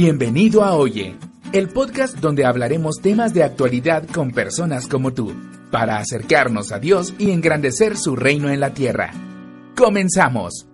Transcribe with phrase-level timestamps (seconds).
[0.00, 1.16] Bienvenido a Oye,
[1.52, 5.34] el podcast donde hablaremos temas de actualidad con personas como tú,
[5.72, 9.10] para acercarnos a Dios y engrandecer su reino en la tierra.
[9.76, 10.68] Comenzamos.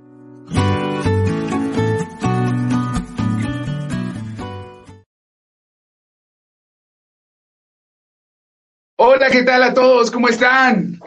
[8.96, 10.10] Hola, ¿qué tal a todos?
[10.10, 11.00] ¿Cómo están?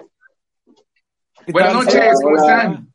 [1.49, 2.15] Buenas noches?
[2.23, 2.41] ¿cómo Hola.
[2.41, 2.93] están?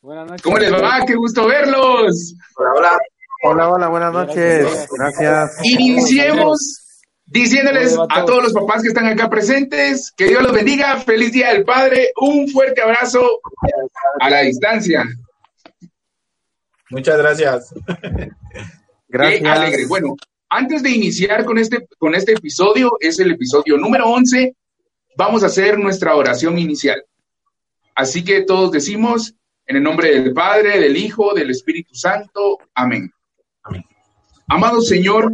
[0.00, 0.42] Buenas noches.
[0.42, 1.04] ¿Cómo les va?
[1.06, 2.34] ¡Qué gusto verlos!
[2.56, 2.98] Hola, hola,
[3.42, 4.88] buenas noches.
[4.90, 5.58] Gracias.
[5.64, 6.80] Iniciemos
[7.26, 8.26] diciéndoles ¿Cómo le va a todo?
[8.26, 12.12] todos los papás que están acá presentes que Dios los bendiga, feliz día del Padre,
[12.20, 13.40] un fuerte abrazo
[14.20, 15.04] a la distancia.
[16.90, 17.72] Muchas gracias.
[17.76, 18.30] Qué
[19.12, 19.40] alegre.
[19.40, 19.88] Gracias.
[19.88, 20.16] Bueno,
[20.48, 24.56] antes de iniciar con este, con este episodio, es el episodio número 11,
[25.16, 27.04] vamos a hacer nuestra oración inicial.
[27.94, 29.34] Así que todos decimos,
[29.66, 32.58] en el nombre del Padre, del Hijo, del Espíritu Santo.
[32.74, 33.12] Amén.
[34.52, 35.32] Amado Señor,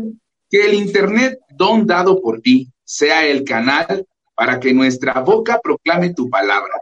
[0.50, 6.12] que el Internet, don dado por ti, sea el canal para que nuestra boca proclame
[6.12, 6.75] tu palabra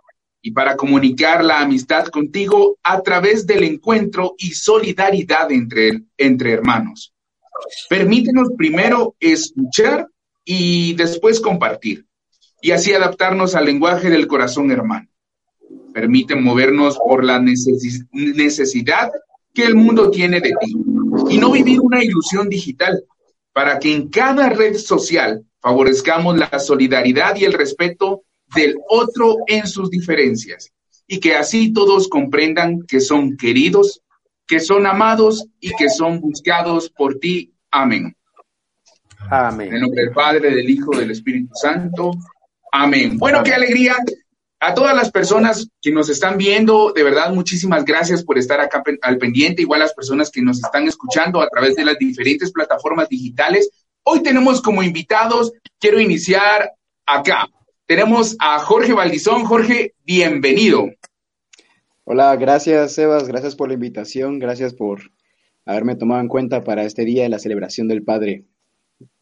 [0.43, 7.15] y para comunicar la amistad contigo a través del encuentro y solidaridad entre, entre hermanos.
[7.89, 10.09] Permítenos primero escuchar
[10.45, 12.05] y después compartir,
[12.61, 15.06] y así adaptarnos al lenguaje del corazón hermano.
[15.93, 19.12] Permite movernos por la necesi- necesidad
[19.55, 20.75] que el mundo tiene de ti
[21.34, 23.05] y no vivir una ilusión digital,
[23.53, 28.22] para que en cada red social favorezcamos la solidaridad y el respeto
[28.55, 30.72] del otro en sus diferencias,
[31.09, 34.00] y que así todos comprendan que son queridos,
[34.47, 37.53] que son amados y que son buscados por ti.
[37.71, 38.15] Amén.
[39.19, 39.81] En el Amén.
[39.81, 42.12] nombre del Padre, del Hijo, del Espíritu Santo.
[42.71, 43.19] Amén.
[43.19, 43.97] Bueno, qué alegría.
[44.66, 48.82] A todas las personas que nos están viendo, de verdad, muchísimas gracias por estar acá
[49.02, 49.60] al pendiente.
[49.60, 53.69] Igual las personas que nos están escuchando a través de las diferentes plataformas digitales.
[54.04, 56.70] Hoy tenemos como invitados, quiero iniciar
[57.04, 57.47] acá.
[57.84, 59.44] Tenemos a Jorge Valdizón.
[59.44, 60.88] Jorge, bienvenido.
[62.04, 65.10] Hola, gracias Sebas, gracias por la invitación, gracias por
[65.66, 68.47] haberme tomado en cuenta para este día de la celebración del Padre.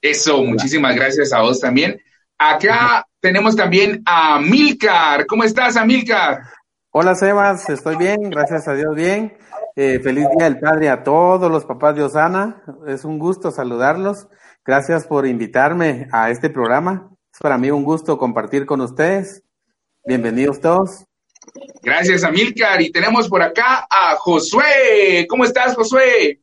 [0.01, 2.01] Eso, muchísimas gracias a vos también.
[2.39, 5.27] Acá tenemos también a Milcar.
[5.27, 6.43] ¿Cómo estás, Amilcar?
[6.91, 7.71] Hola, Sebas.
[7.71, 8.21] Estoy bien.
[8.31, 9.39] Gracias a Dios, bien.
[9.77, 12.63] Eh, feliz Día del Padre a todos los papás de Osana.
[12.89, 14.27] Es un gusto saludarlos.
[14.65, 17.11] Gracias por invitarme a este programa.
[17.33, 19.45] Es para mí un gusto compartir con ustedes.
[20.05, 21.05] Bienvenidos todos.
[21.81, 22.83] Gracias, Amilcar.
[22.83, 25.29] Y tenemos por acá a Josué.
[25.29, 26.41] ¿Cómo estás, Josué?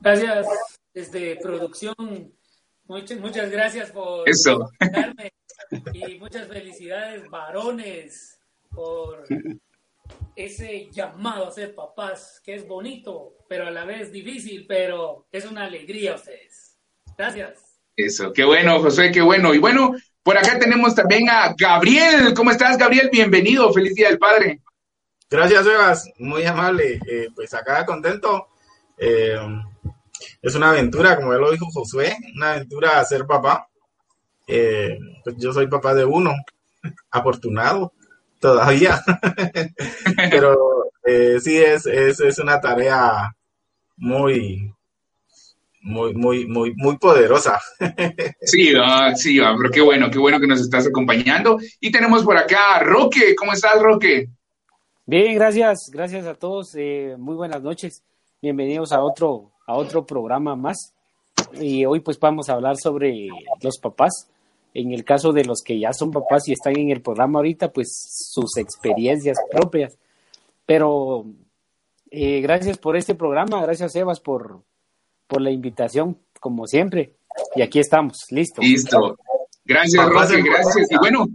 [0.00, 0.46] Gracias
[0.92, 2.33] desde producción.
[2.86, 4.70] Muchas, muchas gracias por Eso.
[4.80, 5.32] invitarme.
[5.92, 8.38] y muchas felicidades, varones,
[8.70, 9.24] por
[10.36, 15.44] ese llamado a ser papás, que es bonito, pero a la vez difícil, pero es
[15.44, 16.76] una alegría a ustedes.
[17.16, 17.80] Gracias.
[17.96, 19.54] Eso, qué bueno, Josué, qué bueno.
[19.54, 22.34] Y bueno, por acá tenemos también a Gabriel.
[22.34, 23.08] ¿Cómo estás, Gabriel?
[23.12, 23.72] Bienvenido.
[23.72, 24.60] Feliz Día del Padre.
[25.30, 26.10] Gracias, Sebas.
[26.18, 26.98] Muy amable.
[27.06, 28.48] Eh, pues acá contento.
[28.98, 29.36] Eh,
[30.42, 33.68] es una aventura, como ya lo dijo Josué, una aventura a ser papá.
[34.46, 36.32] Eh, pues yo soy papá de uno,
[37.10, 37.92] afortunado
[38.40, 39.02] todavía,
[40.30, 43.34] pero eh, sí es, es, es una tarea
[43.96, 44.74] muy,
[45.80, 47.60] muy, muy, muy, muy poderosa.
[48.40, 51.58] Sí, va, sí, va, pero qué bueno, qué bueno que nos estás acompañando.
[51.80, 54.28] Y tenemos por acá a Roque, ¿cómo estás, Roque?
[55.06, 56.74] Bien, gracias, gracias a todos.
[56.74, 58.02] eh, muy buenas noches.
[58.42, 60.94] Bienvenidos a otro, a otro programa más.
[61.60, 63.28] Y hoy pues vamos a hablar sobre
[63.62, 64.28] los papás.
[64.72, 67.72] En el caso de los que ya son papás y están en el programa ahorita,
[67.72, 67.88] pues
[68.32, 69.96] sus experiencias propias.
[70.66, 71.26] Pero
[72.10, 74.62] eh, gracias por este programa, gracias Evas por,
[75.26, 77.14] por la invitación, como siempre.
[77.54, 78.62] Y aquí estamos, listo.
[78.62, 79.16] Listo.
[79.64, 80.90] Gracias, Roque, gracias.
[80.90, 81.26] Y bueno,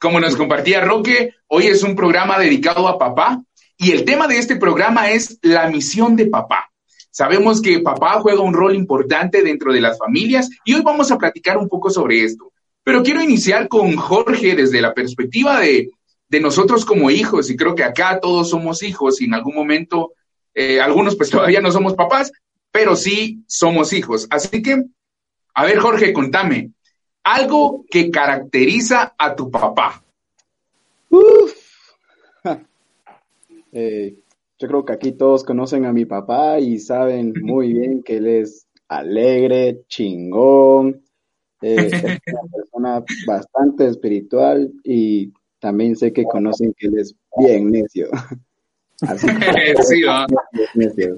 [0.00, 3.42] como nos compartía Roque, hoy es un programa dedicado a papá
[3.76, 6.70] y el tema de este programa es la misión de papá.
[7.14, 11.16] Sabemos que papá juega un rol importante dentro de las familias y hoy vamos a
[11.16, 12.52] platicar un poco sobre esto.
[12.82, 15.90] Pero quiero iniciar con Jorge desde la perspectiva de,
[16.28, 20.14] de nosotros como hijos y creo que acá todos somos hijos y en algún momento,
[20.54, 22.32] eh, algunos pues todavía no somos papás,
[22.72, 24.26] pero sí somos hijos.
[24.28, 24.82] Así que,
[25.54, 26.72] a ver Jorge, contame,
[27.22, 30.02] algo que caracteriza a tu papá.
[33.76, 34.14] Eh,
[34.64, 38.26] yo creo que aquí todos conocen a mi papá y saben muy bien que él
[38.26, 41.02] es alegre, chingón,
[41.60, 42.18] eh, es una
[42.50, 48.08] persona bastante espiritual y también sé que conocen que él es bien necio.
[49.02, 50.26] Así que Sí, va.
[50.72, 51.14] necio.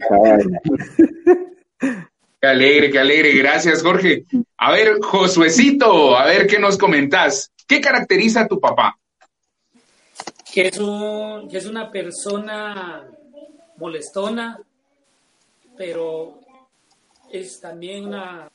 [2.41, 3.33] Qué alegre, qué alegre.
[3.37, 4.25] Gracias, Jorge.
[4.59, 7.53] A ver, Josuecito, a ver qué nos comentás.
[7.69, 8.99] ¿Qué caracteriza a tu papá?
[10.57, 13.07] que es, un, que es una persona
[13.79, 14.61] molestona,
[15.77, 16.41] pero
[17.31, 18.51] es también una,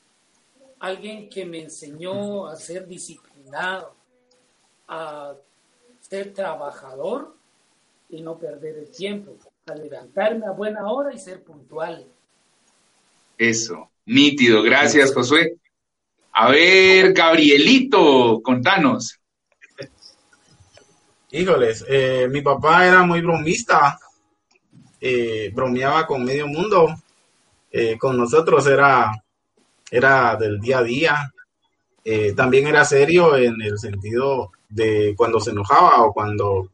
[0.79, 3.95] alguien que me enseñó a ser disciplinado,
[4.87, 5.35] a
[5.99, 7.35] ser trabajador
[8.09, 9.37] y no perder el tiempo,
[9.67, 12.05] a levantarme a buena hora y ser puntual.
[13.37, 14.61] Eso, nítido.
[14.61, 15.57] Gracias, Josué.
[16.33, 19.19] A ver, Gabrielito, contanos.
[21.31, 23.97] Híjoles, eh, mi papá era muy bromista,
[25.01, 26.95] eh, bromeaba con medio mundo,
[27.71, 29.11] eh, con nosotros era,
[29.89, 31.33] era del día a día,
[32.03, 36.69] Eh, también era serio en el sentido de cuando se enojaba o cuando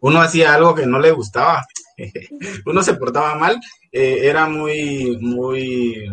[0.00, 1.64] uno hacía algo que no le gustaba,
[2.66, 3.58] uno se portaba mal,
[3.90, 6.10] era muy, muy,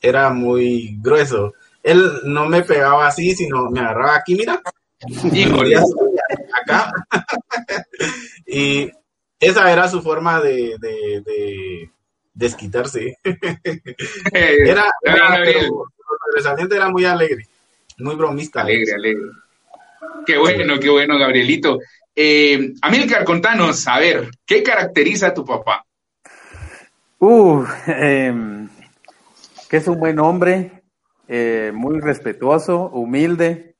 [0.00, 1.52] era muy grueso.
[1.82, 4.60] Él no me pegaba así, sino me agarraba aquí, mira,
[5.32, 5.76] Híjole.
[6.62, 6.92] acá.
[8.46, 8.90] y
[9.42, 11.90] esa era su forma de, de, de
[12.32, 13.18] desquitarse.
[14.32, 15.56] Era, era, Gabriel.
[15.58, 15.84] pero
[16.30, 17.46] sobresaliente era muy alegre,
[17.98, 18.62] muy bromista.
[18.62, 19.30] Alegre, alegre.
[20.24, 21.80] Qué bueno, qué bueno, Gabrielito.
[22.14, 25.84] Eh, Amílcar, contanos, a ver, ¿qué caracteriza a tu papá?
[27.18, 28.68] Uh, em,
[29.68, 30.82] que es un buen hombre,
[31.26, 33.74] eh, muy respetuoso, humilde,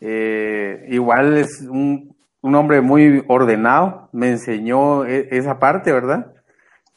[0.00, 2.15] eh, igual es un,
[2.46, 6.32] un hombre muy ordenado, me enseñó e- esa parte, ¿verdad?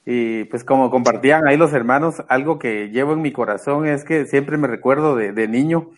[0.06, 4.26] Y pues como compartían ahí los hermanos, algo que llevo en mi corazón es que
[4.28, 5.90] siempre me recuerdo de, niño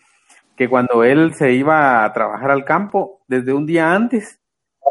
[0.56, 4.40] que cuando él se iba a trabajar al campo, desde un día antes,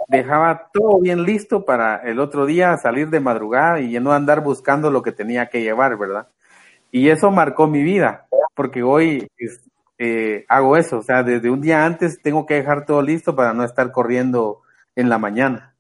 [0.09, 4.91] dejaba todo bien listo para el otro día salir de madrugada y no andar buscando
[4.91, 6.27] lo que tenía que llevar, ¿verdad?
[6.91, 9.61] Y eso marcó mi vida, porque hoy es-
[10.03, 13.53] eh, hago eso, o sea, desde un día antes tengo que dejar todo listo para
[13.53, 14.61] no estar corriendo
[14.95, 15.75] en la mañana.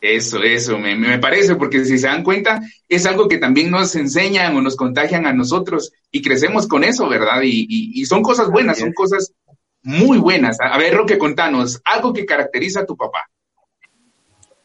[0.00, 3.94] Eso, eso, me, me parece, porque si se dan cuenta, es algo que también nos
[3.94, 7.42] enseñan o nos contagian a nosotros y crecemos con eso, ¿verdad?
[7.44, 9.32] Y, y- y son cosas buenas, son cosas
[9.84, 10.56] muy buenas.
[10.60, 13.30] A ver, Roque, contanos, algo que caracteriza a tu papá.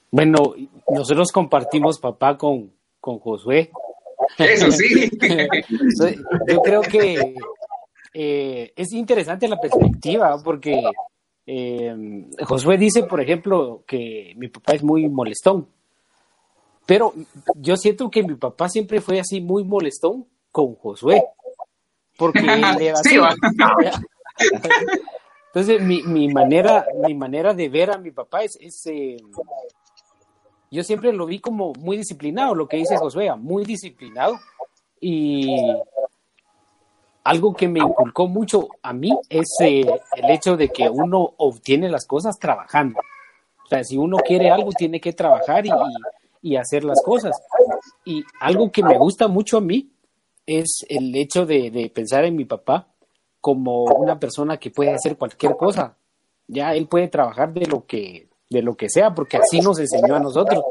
[0.09, 0.55] Bueno,
[0.89, 3.69] nosotros compartimos papá con, con Josué.
[4.39, 5.11] Eso sí.
[6.47, 7.35] Yo creo que
[8.19, 10.81] eh, es interesante la perspectiva porque
[11.45, 15.67] eh, Josué dice, por ejemplo, que mi papá es muy molestón,
[16.87, 17.13] pero
[17.53, 21.25] yo siento que mi papá siempre fue así muy molestón con Josué,
[22.17, 22.39] porque
[22.81, 23.19] era Sí.
[25.53, 29.17] Entonces, mi, mi manera, mi manera de ver a mi papá es, es, eh,
[30.71, 34.39] yo siempre lo vi como muy disciplinado, lo que dice Josué, muy disciplinado.
[34.99, 35.55] Y
[37.27, 41.89] algo que me inculcó mucho a mí es eh, el hecho de que uno obtiene
[41.89, 42.99] las cosas trabajando.
[43.65, 45.65] O sea, si uno quiere algo, tiene que trabajar
[46.41, 47.35] y, hacer las cosas.
[48.05, 49.91] Y algo que me gusta mucho a mí
[50.45, 52.87] es el hecho de, pensar en mi papá
[53.41, 55.97] como una persona que puede hacer cualquier cosa.
[56.47, 60.15] Ya él puede trabajar de lo que, de lo que sea, porque así nos enseñó
[60.15, 60.63] a nosotros.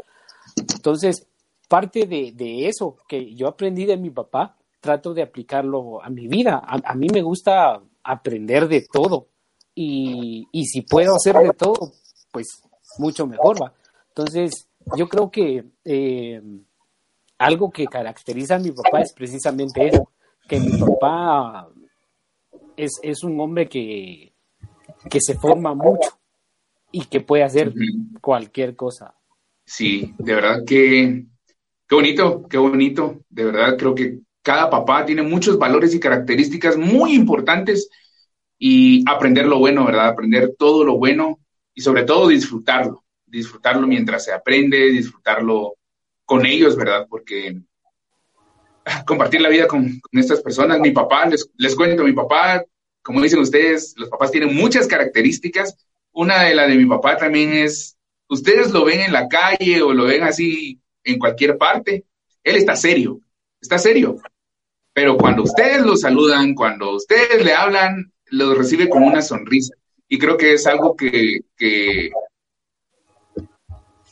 [0.56, 1.26] Entonces,
[1.68, 4.55] parte de eso que yo aprendí de mi papá,
[4.86, 6.62] trato de aplicarlo a mi vida.
[6.64, 9.28] A, a mí me gusta aprender de todo.
[9.74, 11.92] Y, y si puedo hacer de todo,
[12.32, 12.62] pues
[12.98, 13.74] mucho mejor va.
[14.08, 16.40] Entonces, yo creo que eh,
[17.38, 20.10] algo que caracteriza a mi papá es precisamente eso,
[20.48, 21.68] que mi papá
[22.76, 24.32] es, es un hombre que,
[25.10, 26.18] que se forma mucho
[26.92, 27.74] y que puede hacer
[28.20, 29.14] cualquier cosa.
[29.64, 31.26] Sí, de verdad que
[31.88, 33.20] qué bonito, qué bonito.
[33.28, 37.90] De verdad creo que cada papá tiene muchos valores y características muy importantes
[38.56, 40.06] y aprender lo bueno, ¿verdad?
[40.06, 41.40] Aprender todo lo bueno
[41.74, 45.74] y sobre todo disfrutarlo, disfrutarlo mientras se aprende, disfrutarlo
[46.24, 47.08] con ellos, ¿verdad?
[47.10, 47.60] Porque
[49.04, 52.64] compartir la vida con, con estas personas, mi papá, les, les cuento, mi papá,
[53.02, 55.76] como dicen ustedes, los papás tienen muchas características.
[56.12, 57.98] Una de las de mi papá también es,
[58.28, 62.04] ustedes lo ven en la calle o lo ven así en cualquier parte,
[62.44, 63.20] él está serio,
[63.60, 64.20] está serio.
[64.96, 69.74] Pero cuando ustedes lo saludan, cuando ustedes le hablan, lo recibe con una sonrisa.
[70.08, 72.10] Y creo que es algo que, que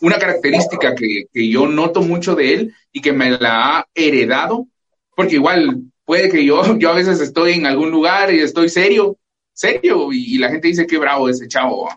[0.02, 4.68] una característica que, que yo noto mucho de él y que me la ha heredado,
[5.16, 9.16] porque igual puede que yo, yo a veces estoy en algún lugar y estoy serio,
[9.54, 11.88] serio, y, y la gente dice que bravo ese chavo.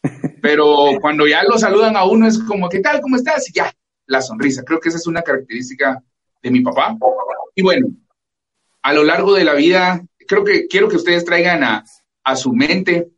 [0.40, 3.00] Pero cuando ya lo saludan a uno es como, ¿qué tal?
[3.00, 3.50] ¿Cómo estás?
[3.50, 3.74] Y ya,
[4.06, 4.62] la sonrisa.
[4.62, 6.00] Creo que esa es una característica
[6.40, 6.96] de mi papá.
[7.56, 7.88] Y bueno,
[8.82, 11.84] a lo largo de la vida, creo que quiero que ustedes traigan a,
[12.24, 13.08] a su mente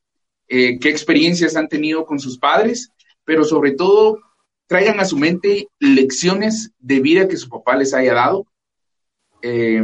[0.48, 2.90] eh, qué experiencias han tenido con sus padres,
[3.24, 4.18] pero sobre todo
[4.66, 8.46] traigan a su mente lecciones de vida que su papá les haya dado.
[9.42, 9.82] Eh,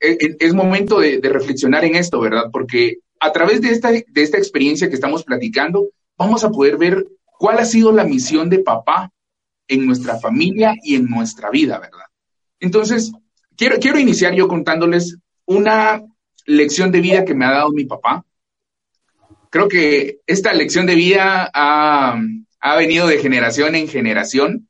[0.00, 2.44] es, momento de, de reflexionar en esto, ¿verdad?
[2.52, 7.06] Porque a través de esta, de esta experiencia que estamos platicando, vamos a poder ver
[7.38, 9.12] cuál ha sido la misión de papá
[9.68, 12.06] en nuestra familia y en nuestra vida, ¿verdad?
[12.60, 13.12] Entonces,
[13.56, 16.02] quiero, quiero iniciar yo contándoles una
[16.46, 18.24] lección de vida que me ha dado mi papá.
[19.50, 22.20] Creo que esta lección de vida ha,
[22.60, 24.68] ha venido de generación en generación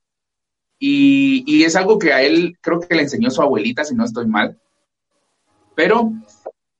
[0.79, 4.05] y, y, es algo que a él creo que le enseñó su abuelita, si no
[4.05, 4.61] estoy mal.
[5.75, 6.13] Pero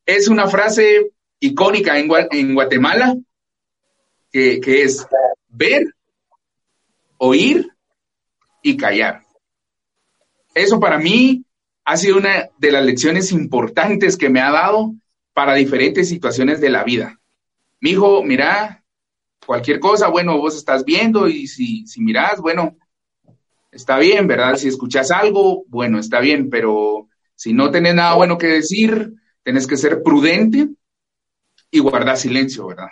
[0.05, 3.17] es una frase icónica en, en Guatemala
[4.31, 5.07] que, que es
[5.49, 5.95] ver,
[7.17, 7.71] oír
[8.63, 9.23] y callar.
[10.55, 11.46] Eso para mí
[11.87, 14.95] ha sido una de las lecciones importantes que me ha dado
[15.33, 17.21] para diferentes situaciones de la vida.
[17.81, 18.83] Mi hijo, mira,
[19.47, 22.77] cualquier cosa, bueno, vos estás viendo y si, si mirás, bueno,
[23.71, 24.57] está bien, ¿verdad?
[24.57, 29.15] Si escuchas algo, bueno, está bien, pero si no tenés nada bueno que decir,
[29.45, 30.69] tenés que ser prudente
[31.71, 32.89] y guardar silencio, ¿verdad?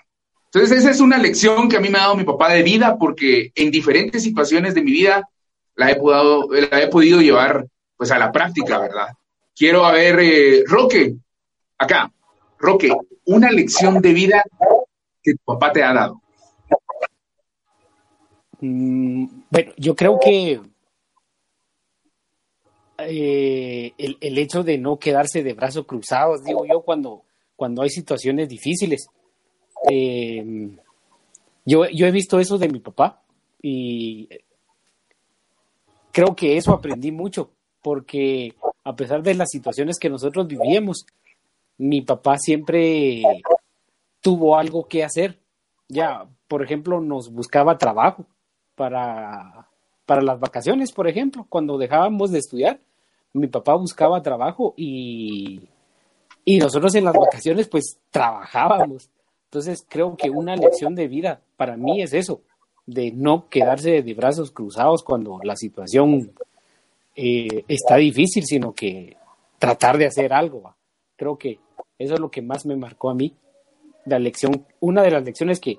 [0.53, 2.97] Entonces, esa es una lección que a mí me ha dado mi papá de vida,
[2.97, 5.29] porque en diferentes situaciones de mi vida
[5.75, 9.09] la he, podido, la he podido llevar pues a la práctica, ¿verdad?
[9.55, 11.17] Quiero a ver, eh, Roque,
[11.79, 12.13] acá,
[12.59, 12.91] Roque,
[13.27, 14.43] una lección de vida
[15.23, 16.21] que tu papá te ha dado.
[18.61, 20.61] Mm, bueno, yo creo que
[22.99, 27.25] eh, el, hecho de no quedarse de brazos cruzados, digo yo, cuando,
[27.57, 29.09] cuando hay situaciones difíciles.
[29.91, 30.71] Eh,
[31.67, 33.23] yo, yo he visto eso de mi papá
[33.61, 34.29] y
[36.13, 37.51] creo que eso aprendí mucho,
[37.85, 41.05] porque a pesar de las situaciones que nosotros vivíamos,
[41.77, 43.23] mi papá siempre
[44.23, 45.39] tuvo algo que hacer.
[45.87, 48.25] Ya, por ejemplo, nos buscaba trabajo
[48.75, 49.69] para,
[50.07, 52.81] para las vacaciones, por ejemplo, cuando dejábamos de estudiar,
[53.35, 55.69] mi papá buscaba trabajo y,
[56.43, 59.11] y nosotros en las vacaciones pues trabajábamos.
[59.45, 62.41] Entonces creo que una lección de vida para mí es eso,
[62.87, 66.33] de no quedarse de brazos cruzados cuando la situación
[67.15, 69.17] eh, está difícil, sino que
[69.59, 70.75] tratar de hacer algo.
[71.17, 71.59] Creo que
[71.99, 73.37] eso es lo que más me marcó a mí.
[74.07, 75.79] La lección, una de las lecciones que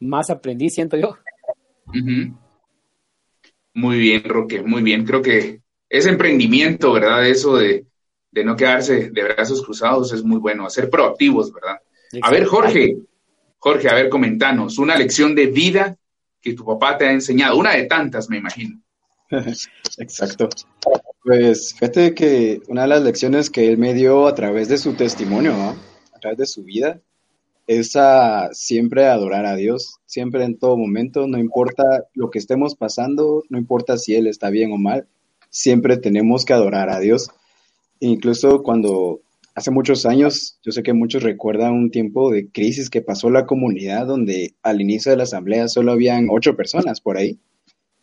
[0.00, 1.16] más aprendí, siento yo.
[1.88, 2.38] Uh -huh.
[3.74, 5.04] Muy bien, Roque, muy bien.
[5.04, 7.26] Creo que ese emprendimiento, ¿verdad?
[7.26, 7.86] Eso de,
[8.30, 11.80] de no quedarse de brazos cruzados es muy bueno, ser proactivos, ¿verdad?
[12.22, 12.96] A ver, Jorge,
[13.58, 15.96] Jorge, a ver, comentanos, una lección de vida
[16.40, 18.80] que tu papá te ha enseñado, una de tantas, me imagino.
[19.98, 20.48] Exacto.
[21.22, 24.94] Pues fíjate que una de las lecciones que él me dio a través de su
[24.94, 25.54] testimonio,
[26.14, 27.00] a través de su vida,
[27.66, 32.76] es a siempre adorar a Dios, siempre en todo momento, no importa lo que estemos
[32.76, 35.08] pasando, no importa si Él está bien o mal,
[35.50, 37.28] siempre tenemos que adorar a Dios.
[37.98, 39.20] Incluso cuando
[39.54, 43.46] hace muchos años, yo sé que muchos recuerdan un tiempo de crisis que pasó la
[43.46, 47.38] comunidad donde al inicio de la asamblea solo habían ocho personas por ahí.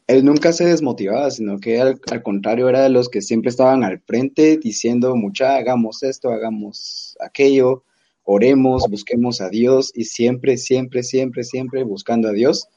[0.07, 3.83] Él nunca se desmotivaba, sino que al, al contrario era de los que siempre estaban
[3.83, 7.83] al frente diciendo, mucha, hagamos esto, hagamos aquello,
[8.23, 12.67] oremos, busquemos a Dios y siempre, siempre, siempre, siempre buscando a Dios.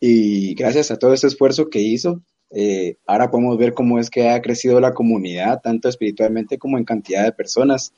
[0.00, 4.28] Y gracias a todo ese esfuerzo que hizo, eh, ahora podemos ver cómo es que
[4.28, 7.92] ha crecido la comunidad, tanto espiritualmente como en cantidad de personas.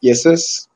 [0.00, 0.68] Y esa es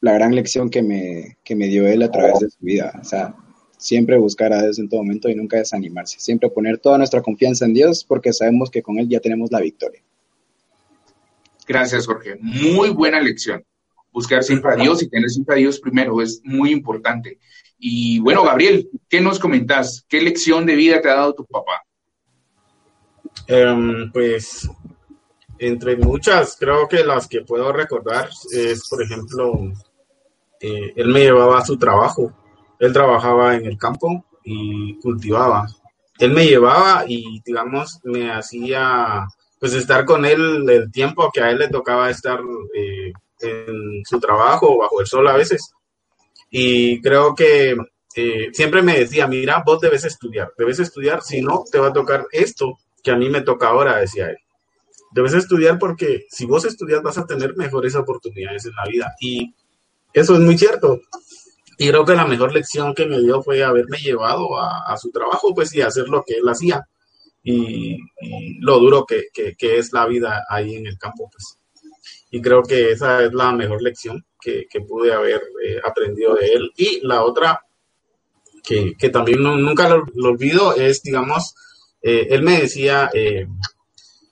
[0.00, 2.92] la gran lección que me, que me dio él a través de su vida.
[3.00, 3.34] O sea,
[3.78, 6.20] siempre buscar a Dios en todo momento y nunca desanimarse.
[6.20, 9.60] Siempre poner toda nuestra confianza en Dios porque sabemos que con Él ya tenemos la
[9.60, 10.02] victoria.
[11.66, 12.36] Gracias, Jorge.
[12.40, 13.64] Muy buena lección.
[14.12, 17.38] Buscar siempre a Dios y tener siempre a Dios primero es muy importante.
[17.78, 20.04] Y bueno, Gabriel, ¿qué nos comentas?
[20.08, 21.82] ¿Qué lección de vida te ha dado tu papá?
[23.46, 24.68] Em, pues
[25.58, 29.72] entre muchas, creo que las que puedo recordar es, por ejemplo,
[30.60, 32.32] eh, él me llevaba a su trabajo.
[32.78, 35.66] Él trabajaba en el campo y cultivaba.
[36.18, 39.26] Él me llevaba y, digamos, me hacía,
[39.58, 42.40] pues, estar con él el tiempo que a él le tocaba estar
[42.74, 45.72] eh, en su trabajo bajo el sol a veces.
[46.50, 47.76] Y creo que
[48.14, 51.92] eh, siempre me decía, mira, vos debes estudiar, debes estudiar, si no, te va a
[51.92, 54.38] tocar esto que a mí me toca ahora, decía él.
[55.12, 59.14] Debes estudiar porque si vos estudias vas a tener mejores oportunidades en la vida.
[59.20, 59.54] Y
[60.12, 61.00] eso es muy cierto.
[61.78, 65.12] Y creo que la mejor lección que me dio fue haberme llevado a, a su
[65.12, 66.86] trabajo, pues, y hacer lo que él hacía.
[67.44, 71.58] Y, y lo duro que, que, que, es la vida ahí en el campo, pues.
[72.30, 76.46] Y creo que esa es la mejor lección que, que pude haber eh, aprendido de
[76.48, 76.70] él.
[76.76, 77.60] Y la otra,
[78.62, 81.54] que, que también no, nunca lo, lo, olvido, es, digamos,
[82.02, 83.46] eh, él me decía, eh,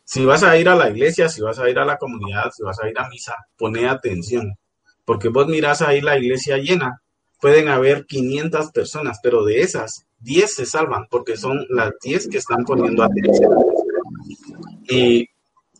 [0.04, 2.64] si vas a ir a la iglesia, si vas a ir a la comunidad, si
[2.64, 4.56] vas a ir a misa, pone atención,
[5.04, 7.02] porque vos mirás ahí la iglesia llena,
[7.46, 12.38] pueden haber 500 personas, pero de esas, 10 se salvan, porque son las 10 que
[12.38, 13.54] están poniendo atención.
[14.88, 15.28] Y,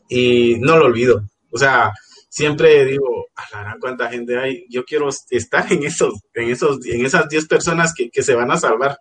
[0.08, 1.28] y no lo olvido.
[1.50, 1.92] O sea,
[2.28, 7.28] siempre digo, a cuánta gente hay, yo quiero estar en esos, en esos, en esas
[7.28, 8.98] 10 personas que, que, se van a salvar,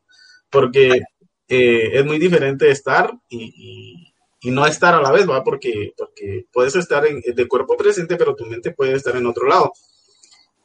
[0.50, 1.04] porque
[1.48, 5.44] eh, es muy diferente estar y, y, no estar a la vez, ¿va?
[5.44, 9.48] Porque, porque puedes estar en, de cuerpo presente, pero tu mente puede estar en otro
[9.48, 9.72] lado.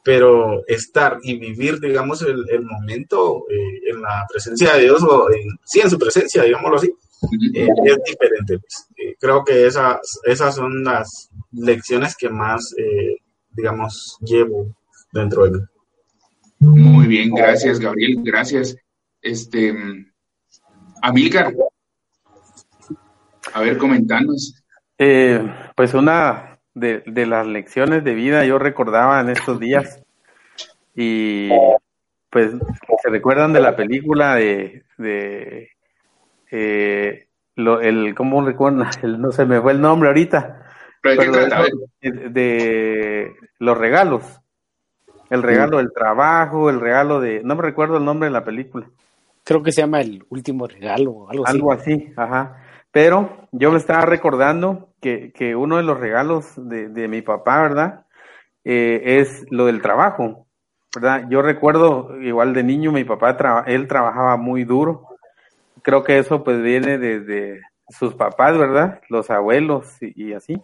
[0.03, 5.31] Pero estar y vivir, digamos, el, el momento eh, en la presencia de Dios, o
[5.31, 6.91] en, sí, en su presencia, digámoslo así,
[7.53, 8.59] eh, es diferente.
[8.59, 8.87] Pues.
[8.97, 13.17] Eh, creo que esas, esas son las lecciones que más, eh,
[13.51, 14.75] digamos, llevo
[15.11, 15.65] dentro de mí.
[16.59, 18.75] Muy bien, gracias, Gabriel, gracias.
[19.21, 19.75] Este,
[21.03, 21.53] Amílcar,
[23.53, 24.55] a ver, comentanos.
[24.97, 25.43] Eh,
[25.75, 30.01] pues una de, de, las lecciones de vida yo recordaba en estos días
[30.95, 31.49] y
[32.29, 32.51] pues
[33.01, 35.71] se recuerdan de la película de, de
[36.51, 38.83] eh, lo, el, ¿cómo recuerdo?
[39.03, 40.65] El, no se me fue el nombre ahorita.
[41.01, 44.39] Pero de, de, los regalos.
[45.29, 48.85] El regalo del trabajo, el regalo de, no me recuerdo el nombre de la película.
[49.43, 51.55] Creo que se llama El último regalo, algo así.
[51.55, 52.57] Algo así, ajá.
[52.91, 57.61] Pero yo me estaba recordando que, que uno de los regalos de, de mi papá,
[57.61, 58.05] ¿verdad?
[58.63, 60.45] Eh, es lo del trabajo,
[60.93, 61.25] ¿verdad?
[61.29, 65.07] Yo recuerdo, igual de niño, mi papá, él trabajaba muy duro.
[65.81, 69.01] Creo que eso pues viene desde sus papás, ¿verdad?
[69.09, 70.61] Los abuelos y, y así.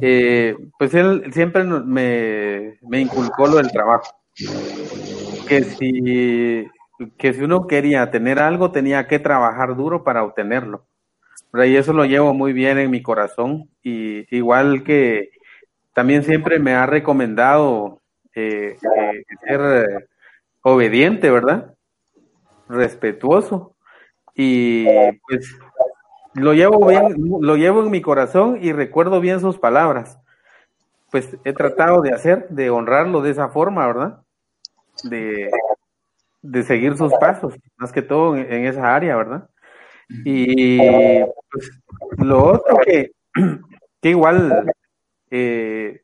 [0.00, 4.06] Eh, pues él siempre me, me inculcó lo del trabajo.
[5.48, 6.66] Que si,
[7.18, 10.86] que si uno quería tener algo, tenía que trabajar duro para obtenerlo.
[11.54, 13.68] Y eso lo llevo muy bien en mi corazón.
[13.82, 15.30] Y igual que
[15.94, 18.02] también siempre me ha recomendado
[18.34, 20.06] eh, eh, ser eh,
[20.62, 21.74] obediente, ¿verdad?
[22.68, 23.74] Respetuoso.
[24.34, 24.86] Y
[25.26, 25.58] pues
[26.34, 30.18] lo llevo bien, lo llevo en mi corazón y recuerdo bien sus palabras.
[31.10, 34.22] Pues he tratado de hacer, de honrarlo de esa forma, ¿verdad?
[35.04, 35.50] De,
[36.42, 39.48] de seguir sus pasos, más que todo en, en esa área, ¿verdad?
[40.08, 40.78] Y
[41.50, 41.70] pues,
[42.18, 43.12] lo otro que,
[44.00, 44.72] que igual,
[45.30, 46.02] eh,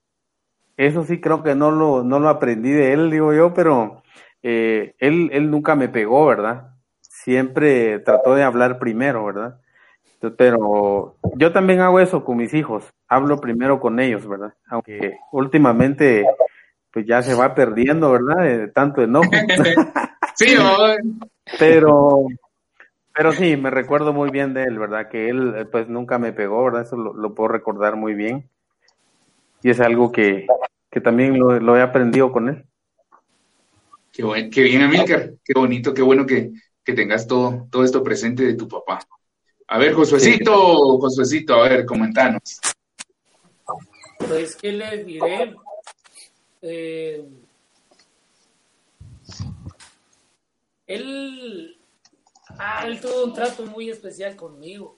[0.77, 4.03] eso sí creo que no lo, no lo aprendí de él, digo yo, pero
[4.43, 6.75] eh, él, él nunca me pegó, ¿verdad?
[7.01, 9.61] Siempre trató de hablar primero, ¿verdad?
[10.37, 14.55] Pero yo también hago eso con mis hijos, hablo primero con ellos, ¿verdad?
[14.69, 16.25] Aunque últimamente
[16.93, 18.43] pues ya se va perdiendo, ¿verdad?
[18.45, 19.31] De tanto enojo.
[20.37, 20.55] sí.
[21.59, 22.27] Pero
[23.15, 25.09] Pero sí, me recuerdo muy bien de él, ¿verdad?
[25.09, 26.83] Que él eh, pues nunca me pegó, ¿verdad?
[26.83, 28.49] Eso lo, lo puedo recordar muy bien.
[29.63, 30.47] Y es algo que,
[30.91, 32.65] que también lo, lo he aprendido con él.
[34.13, 35.35] Qué, buen- qué bien, Amílcar.
[35.45, 36.53] Qué bonito, qué bueno que,
[36.85, 39.01] que tengas todo, todo esto presente de tu papá.
[39.69, 42.61] A ver, Josuecito, Josuecito, a ver, comentanos.
[44.19, 45.55] Pues, ¿qué les diré?
[46.61, 47.25] Eh,
[50.87, 51.77] él,
[52.59, 54.97] ah, él tuvo un trato muy especial conmigo.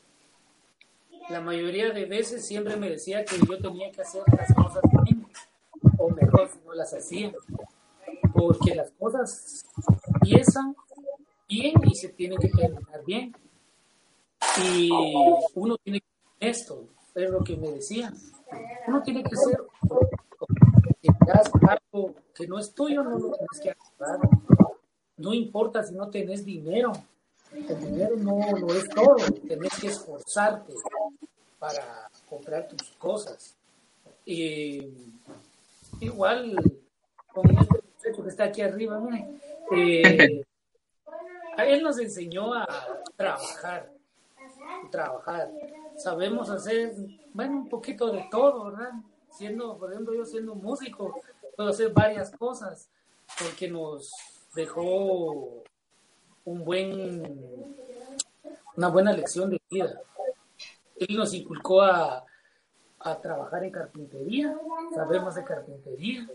[1.30, 5.26] La mayoría de veces siempre me decía que yo tenía que hacer las cosas bien,
[5.96, 7.32] o mejor si no las hacía.
[8.34, 9.64] Porque las cosas
[10.06, 10.76] empiezan
[11.48, 13.34] bien y se tienen que terminar bien.
[14.62, 14.90] Y
[15.54, 18.14] uno tiene que ser honesto, es lo que me decían.
[18.86, 19.56] Uno tiene que ser,
[21.00, 24.28] si das algo que no es tuyo, no lo tienes que agarrar.
[25.16, 26.92] No importa si no tenés dinero,
[27.54, 30.74] el dinero no, no es todo, tenés que esforzarte
[31.58, 33.54] para comprar tus cosas.
[34.26, 34.82] Y
[36.00, 36.56] igual
[37.32, 39.00] con este muchacho que está aquí arriba,
[39.74, 40.44] eh,
[41.58, 42.66] él nos enseñó a
[43.16, 43.90] trabajar,
[44.90, 45.50] trabajar.
[45.96, 46.94] Sabemos hacer,
[47.32, 48.92] bueno, un poquito de todo, ¿verdad?
[49.30, 51.20] Siendo, por ejemplo, yo siendo músico,
[51.56, 52.88] puedo hacer varias cosas,
[53.38, 54.10] porque nos
[54.54, 55.62] dejó
[56.44, 57.74] un buen,
[58.76, 60.00] una buena lección de vida.
[60.96, 62.24] Él nos inculcó a,
[63.00, 64.56] a trabajar en carpintería,
[64.94, 66.28] sabemos de carpintería,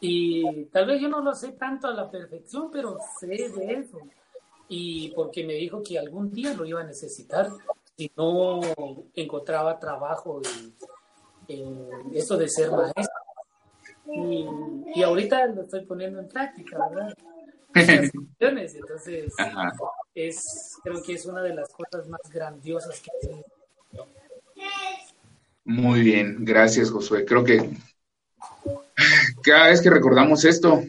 [0.00, 3.98] y tal vez yo no lo sé tanto a la perfección, pero sé de eso.
[4.68, 7.50] Y porque me dijo que algún día lo iba a necesitar
[7.96, 8.60] si no
[9.14, 10.40] encontraba trabajo
[11.48, 13.20] en, eso de ser maestro.
[14.06, 14.46] Y,
[14.94, 17.14] y ahorita lo estoy poniendo en práctica, ¿verdad?
[18.40, 19.72] Entonces, Ajá.
[20.14, 23.44] es, creo que es una de las cosas más grandiosas que tengo.
[25.64, 27.24] Muy bien, gracias, Josué.
[27.24, 27.70] Creo que
[29.42, 30.82] cada vez que recordamos esto,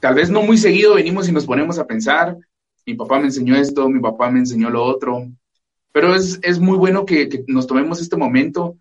[0.00, 2.36] tal vez no muy seguido venimos y nos ponemos a pensar,
[2.86, 5.26] mi papá me enseñó esto, mi papá me enseñó lo otro,
[5.92, 8.76] pero es, es muy bueno que, que nos tomemos este momento,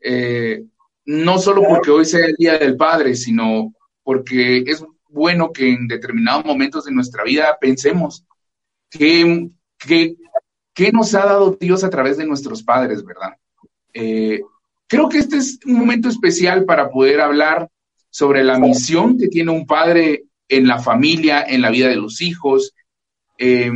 [0.00, 0.64] eh,
[1.04, 4.84] no solo porque hoy sea el Día del Padre, sino porque es
[5.16, 8.24] bueno que en determinados momentos de nuestra vida pensemos
[8.90, 9.48] qué,
[9.78, 10.14] qué,
[10.74, 13.30] qué nos ha dado Dios a través de nuestros padres, ¿verdad?
[13.94, 14.42] Eh,
[14.86, 17.68] creo que este es un momento especial para poder hablar
[18.10, 22.20] sobre la misión que tiene un padre en la familia, en la vida de los
[22.20, 22.74] hijos.
[23.38, 23.72] Eh,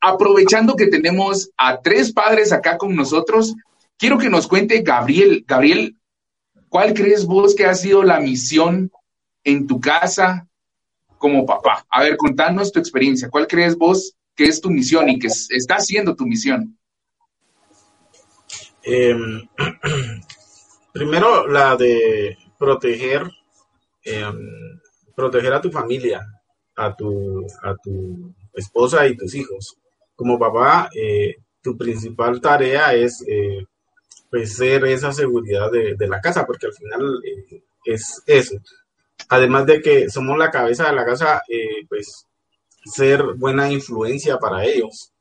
[0.00, 3.54] aprovechando que tenemos a tres padres acá con nosotros,
[3.98, 5.44] quiero que nos cuente Gabriel.
[5.46, 5.96] Gabriel,
[6.68, 8.90] ¿cuál crees vos que ha sido la misión
[9.46, 10.46] en tu casa
[11.18, 11.86] como papá?
[11.88, 13.30] A ver, contanos tu experiencia.
[13.30, 16.76] ¿Cuál crees vos que es tu misión y que es- está siendo tu misión?
[18.82, 19.48] Em,
[20.92, 23.22] primero, la de proteger,
[24.04, 24.38] em,
[25.14, 26.20] proteger a tu familia,
[26.76, 29.76] a tu, a tu esposa y tus hijos.
[30.14, 33.64] Como papá, eh, tu principal tarea es eh,
[34.30, 38.56] pues, ser esa seguridad de, de la casa, porque al final eh, es eso.
[39.28, 42.26] Además de que somos la cabeza de la casa, eh, pues
[42.84, 45.12] ser buena influencia para ellos.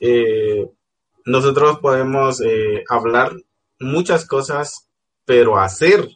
[0.00, 0.66] Eh,
[1.26, 3.34] nosotros podemos eh, hablar
[3.78, 4.88] muchas cosas,
[5.24, 6.08] pero hacer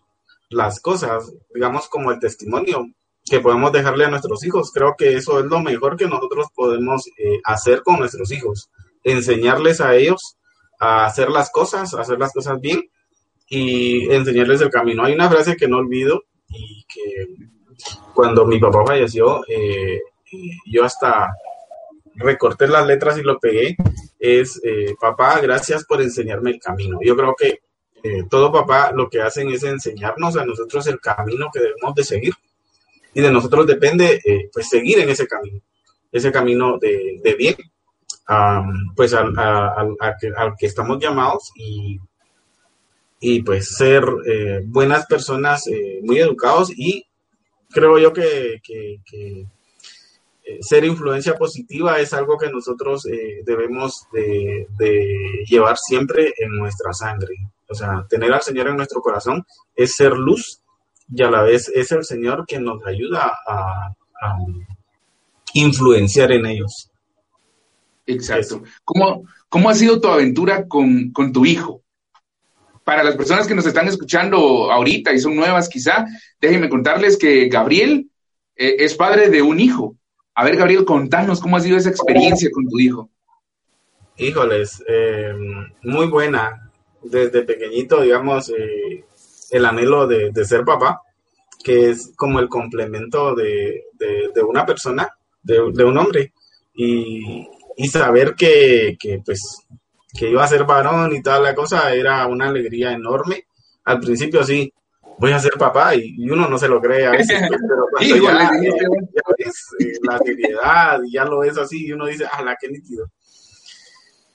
[0.49, 2.87] las cosas, digamos como el testimonio
[3.25, 4.71] que podemos dejarle a nuestros hijos.
[4.73, 7.05] Creo que eso es lo mejor que nosotros podemos
[7.45, 8.71] hacer con nuestros hijos,
[9.03, 10.37] enseñarles a ellos
[10.79, 12.89] a hacer las cosas, a hacer las cosas bien
[13.49, 15.05] y enseñarles el camino.
[15.05, 16.23] Hay una frase que no olvido
[16.57, 17.27] y que
[18.15, 20.01] cuando mi papá falleció, eh,
[20.67, 21.35] yo hasta
[22.17, 23.77] recorté las letras y lo pegué,
[24.19, 26.99] es, eh, papá, gracias por enseñarme el camino.
[27.03, 27.61] Yo creo que
[28.03, 32.05] eh, todo papá lo que hacen es enseñarnos a nosotros el camino que debemos de
[32.05, 32.35] seguir.
[33.15, 35.61] Y de nosotros depende, eh, pues, seguir en ese camino,
[36.13, 37.57] ese camino de, de bien,
[38.27, 39.33] am, pues, al,
[40.21, 41.99] que, al que estamos llamados y,
[43.21, 47.05] y pues, ser eh, buenas personas, eh, muy educados y
[47.71, 49.47] creo yo que, que- que,
[50.45, 56.51] eh, ser influencia positiva es algo que nosotros eh, debemos de, de llevar siempre en
[56.57, 57.35] nuestra sangre.
[57.69, 60.61] O sea, tener al Señor en nuestro corazón es ser luz
[61.09, 63.89] y a la vez es el Señor quien nos ayuda a,
[64.23, 64.37] a
[65.55, 66.91] influenciar en ellos.
[68.07, 68.63] Exacto.
[68.85, 71.83] ¿Cómo, cómo ha sido tu aventura con, con tu hijo?
[72.87, 76.07] Para las personas que nos están escuchando ahorita y son nuevas quizá,
[76.41, 78.09] déjenme contarles que Gabriel
[78.55, 79.97] eh, es padre de un hijo.
[80.37, 83.11] A ver, Gabriel, contanos cómo ha sido esa experiencia con tu hijo.
[84.17, 85.35] híjoles, eh,
[85.83, 86.71] muy buena.
[87.03, 89.05] Desde pequeñito, digamos, eh,
[89.51, 91.03] el anhelo de, ser papá,
[91.65, 93.83] que es como el complemento de,
[94.47, 96.33] una persona, de, un hombre,
[96.73, 99.67] y, y saber que, que, pues,
[100.17, 103.47] que iba a ser varón y toda la cosa era una alegría enorme.
[103.85, 104.73] Al principio sí,
[105.19, 108.51] voy a ser papá y, uno no se lo cree a veces, pero cuando ya,
[109.39, 112.69] ves eh, la seriedad y ya lo ves así y uno dice, ah, la que
[112.69, 113.11] nítido.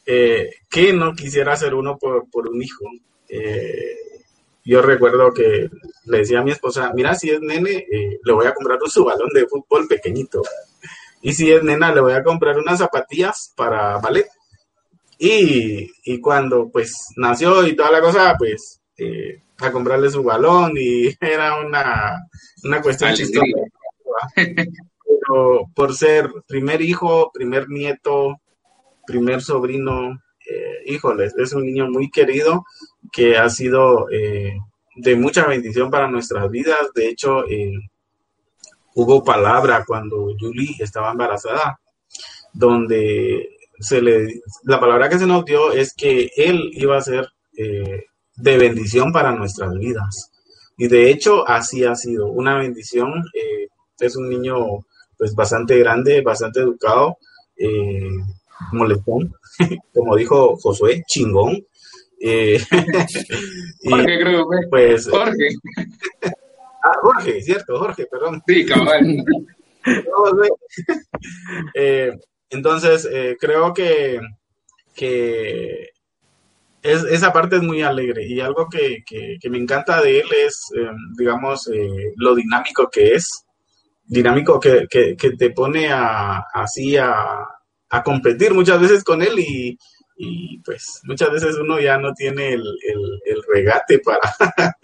[0.05, 2.85] Eh, ¿Qué no quisiera hacer uno por, por un hijo?
[3.29, 3.95] Eh,
[4.63, 5.69] yo recuerdo que
[6.05, 8.89] le decía a mi esposa, mira, si es nene, eh, le voy a comprar un
[8.89, 10.41] su balón de fútbol pequeñito.
[11.21, 14.27] Y si es nena, le voy a comprar unas zapatillas para ballet.
[15.23, 20.73] Y, y cuando pues nació y toda la cosa, pues eh, a comprarle su balón
[20.75, 22.17] y era una,
[22.63, 23.45] una cuestión chistosa.
[24.35, 28.41] Pero por ser primer hijo, primer nieto,
[29.05, 32.65] primer sobrino, eh, híjoles, es un niño muy querido
[33.11, 34.55] que ha sido eh,
[34.95, 36.91] de mucha bendición para nuestras vidas.
[36.95, 37.73] De hecho, eh,
[38.95, 41.79] hubo palabra cuando Julie estaba embarazada,
[42.53, 47.27] donde se le, la palabra que se nos dio es que él iba a ser
[47.57, 48.05] eh,
[48.37, 50.31] de bendición para nuestras vidas.
[50.77, 53.23] Y de hecho, así ha sido una bendición.
[53.33, 53.67] eh,
[54.01, 54.55] es un niño
[55.17, 57.17] pues bastante grande, bastante educado,
[57.55, 58.09] eh,
[58.71, 59.31] molestón,
[59.93, 61.63] como dijo Josué, chingón.
[62.19, 62.59] Eh,
[63.81, 65.49] y Jorge, creo que pues, Jorge.
[66.83, 68.41] ah, Jorge, cierto, Jorge, perdón.
[68.47, 69.23] Sí, cabal.
[71.75, 72.11] Eh,
[72.51, 74.19] entonces, eh, creo que,
[74.95, 75.89] que
[76.83, 80.65] es- esa parte es muy alegre y algo que, que- me encanta de él es,
[80.77, 83.27] eh, digamos, eh, lo dinámico que es,
[84.05, 87.15] dinámico que, que- te pone a, así a,
[87.89, 89.77] a competir muchas veces con él y,
[90.63, 92.63] pues muchas veces uno ya no tiene el,
[93.25, 94.19] el- regate para,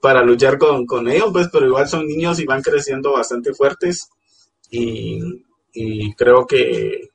[0.00, 4.08] para luchar con, con ellos, pues, pero igual son niños y van creciendo bastante fuertes
[5.72, 7.08] y creo que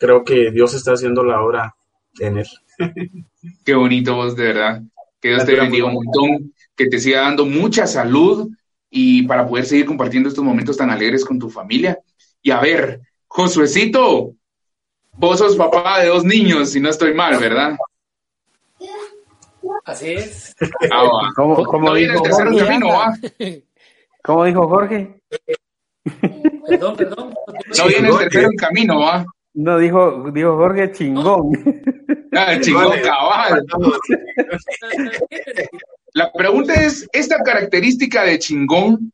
[0.00, 1.76] creo que Dios está haciendo la obra
[2.18, 2.48] en él.
[3.64, 4.82] Qué bonito vos, de verdad.
[5.20, 8.48] Que Dios te bendiga un montón, que te siga dando mucha salud
[8.88, 11.98] y para poder seguir compartiendo estos momentos tan alegres con tu familia.
[12.42, 14.34] Y a ver, Josuecito,
[15.12, 17.76] vos sos papá de dos niños, si no estoy mal, ¿verdad?
[19.84, 20.56] Así es.
[20.90, 21.32] Ah, va.
[21.36, 22.66] ¿Cómo, cómo No viene dijo el tercero en Jorge?
[22.66, 23.14] camino, va.
[24.24, 25.22] ¿Cómo dijo Jorge?
[26.66, 27.34] Perdón, perdón.
[27.78, 29.26] No viene el tercero en camino, va.
[29.54, 31.52] No, dijo, dijo Jorge chingón.
[32.32, 33.66] Ah, chingón cabal.
[36.14, 39.12] La pregunta es, ¿esta característica de chingón,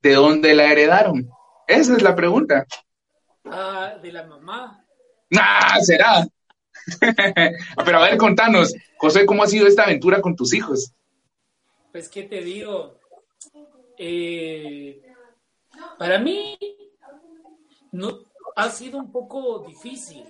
[0.00, 1.28] de dónde la heredaron?
[1.68, 2.64] Esa es la pregunta.
[3.44, 4.82] Ah, de la mamá.
[5.28, 6.26] Nah, será.
[7.84, 10.92] Pero a ver, contanos, José, ¿cómo ha sido esta aventura con tus hijos?
[11.92, 12.98] Pues, ¿qué te digo?
[13.98, 15.02] Eh,
[15.98, 16.56] para mí
[17.92, 18.20] no,
[18.56, 20.24] ha sido un poco difícil,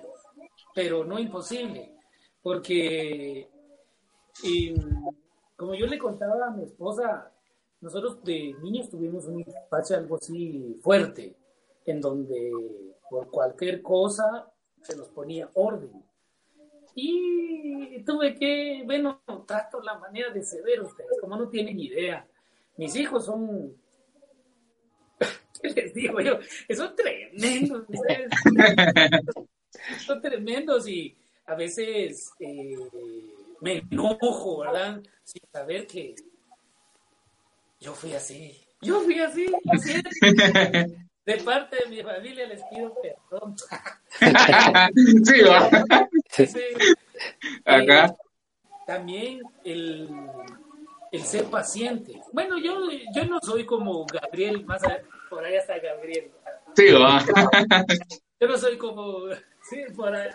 [0.74, 1.94] pero no imposible,
[2.42, 3.48] porque
[4.44, 4.74] eh,
[5.56, 7.32] como yo le contaba a mi esposa,
[7.80, 11.36] nosotros de niños tuvimos un infancia algo así fuerte,
[11.84, 12.52] en donde
[13.08, 16.04] por cualquier cosa se nos ponía orden.
[16.96, 22.26] Y tuve que, bueno, trato la manera de ceder ustedes, como no tienen idea.
[22.76, 23.85] Mis hijos son, ¿qué
[25.74, 26.38] les digo yo?
[26.74, 28.30] Son tremendos, ustedes.
[30.06, 31.16] son tremendos y
[31.46, 32.76] a veces eh,
[33.60, 35.00] me enojo, ¿verdad?
[35.24, 36.14] Sin saber que
[37.80, 40.92] yo fui así, yo fui así, así es.
[41.26, 43.56] De parte de mi familia les pido perdón.
[45.24, 45.68] sí, va.
[46.30, 46.46] Sí.
[47.64, 48.06] Acá.
[48.06, 48.12] Eh,
[48.86, 50.08] también el,
[51.10, 52.20] el ser paciente.
[52.32, 56.30] Bueno, yo, yo no soy como Gabriel, más a- por ahí está Gabriel.
[56.74, 57.24] Sí, va.
[58.40, 59.28] Yo no soy como,
[59.62, 60.28] sí, por ahí,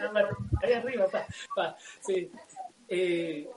[0.64, 2.32] ahí arriba, pa, pa, sí.
[2.88, 3.48] Eh,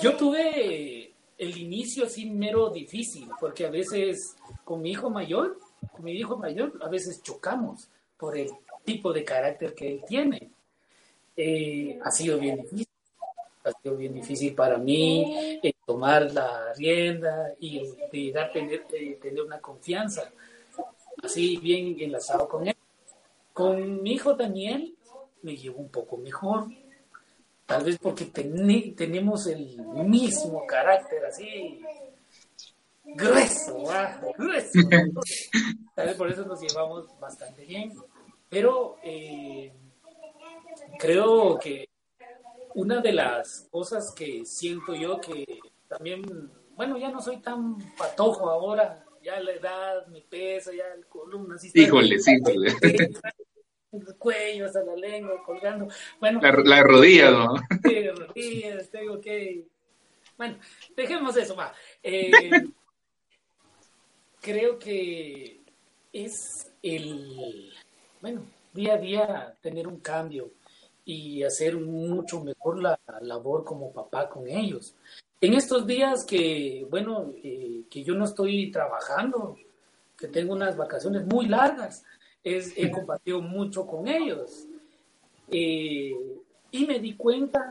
[0.00, 5.58] yo tuve el inicio así mero difícil, porque a veces con mi hijo mayor,
[5.92, 8.50] con mi hijo mayor, a veces chocamos por el
[8.84, 10.50] tipo de carácter que él tiene.
[11.36, 12.88] Eh, ha sido bien difícil.
[13.64, 19.18] Ha sido bien difícil para mí eh, tomar la rienda y de dar, tener, eh,
[19.20, 20.32] tener una confianza
[21.22, 22.76] así bien enlazado con él.
[23.52, 24.94] Con mi hijo Daniel
[25.42, 26.66] me llevo un poco mejor,
[27.66, 31.80] tal vez porque teni- tenemos el mismo carácter así
[33.04, 34.20] grueso, ¿va?
[34.38, 34.78] grueso.
[35.94, 37.92] Tal vez por eso nos llevamos bastante bien.
[38.48, 39.72] Pero eh,
[40.98, 41.88] creo que
[42.74, 45.44] una de las cosas que siento yo que
[45.96, 46.22] también,
[46.76, 51.54] bueno, ya no soy tan patojo ahora, ya la edad, mi peso, ya el columna,
[51.56, 52.72] así está- Híjole, sí, híjole.
[53.92, 55.88] el cuello hasta la lengua colgando.
[56.18, 57.54] Bueno, La, la rodilla, ¿no?
[57.84, 59.66] Sí, rodillas, tengo que.
[60.38, 60.58] Bueno,
[60.96, 61.72] dejemos eso, va.
[62.02, 62.30] Eh,
[64.40, 65.60] creo que
[66.12, 67.72] es el.
[68.20, 70.50] Bueno, día a día tener un cambio
[71.04, 74.94] y hacer mucho mejor la labor como papá con ellos.
[75.42, 79.58] En estos días que, bueno, eh, que yo no estoy trabajando,
[80.16, 82.04] que tengo unas vacaciones muy largas,
[82.44, 84.68] es, he compartido mucho con ellos.
[85.50, 86.14] Eh,
[86.70, 87.68] y me di cuenta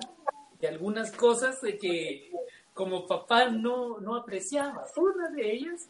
[0.60, 2.30] de algunas cosas de que
[2.74, 4.86] como papá no, no apreciaba.
[4.98, 5.88] Una de ellas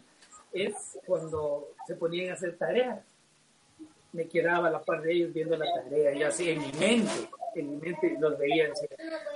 [0.54, 3.04] es cuando se ponían a hacer tareas.
[4.14, 7.30] Me quedaba a la par de ellos viendo la tarea y así en mi mente,
[7.56, 8.90] en mi mente los veía y decía,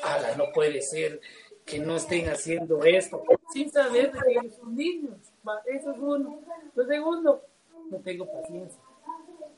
[0.03, 1.19] "Ala, no puede ser
[1.65, 5.17] que no estén haciendo esto, sin saber de que son niños.
[5.65, 6.39] Eso es uno.
[6.75, 7.41] Lo segundo,
[7.89, 8.79] no tengo paciencia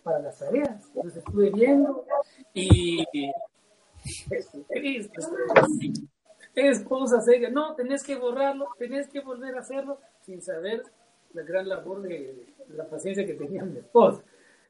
[0.03, 0.85] para las tareas.
[0.95, 2.05] Entonces estuve viendo
[2.53, 3.05] y
[6.55, 7.49] es cosa seria.
[7.49, 10.83] No, tenés que borrarlo, tenés que volver a hacerlo sin saber
[11.33, 14.23] la gran labor de, de la paciencia que tenía mi esposa.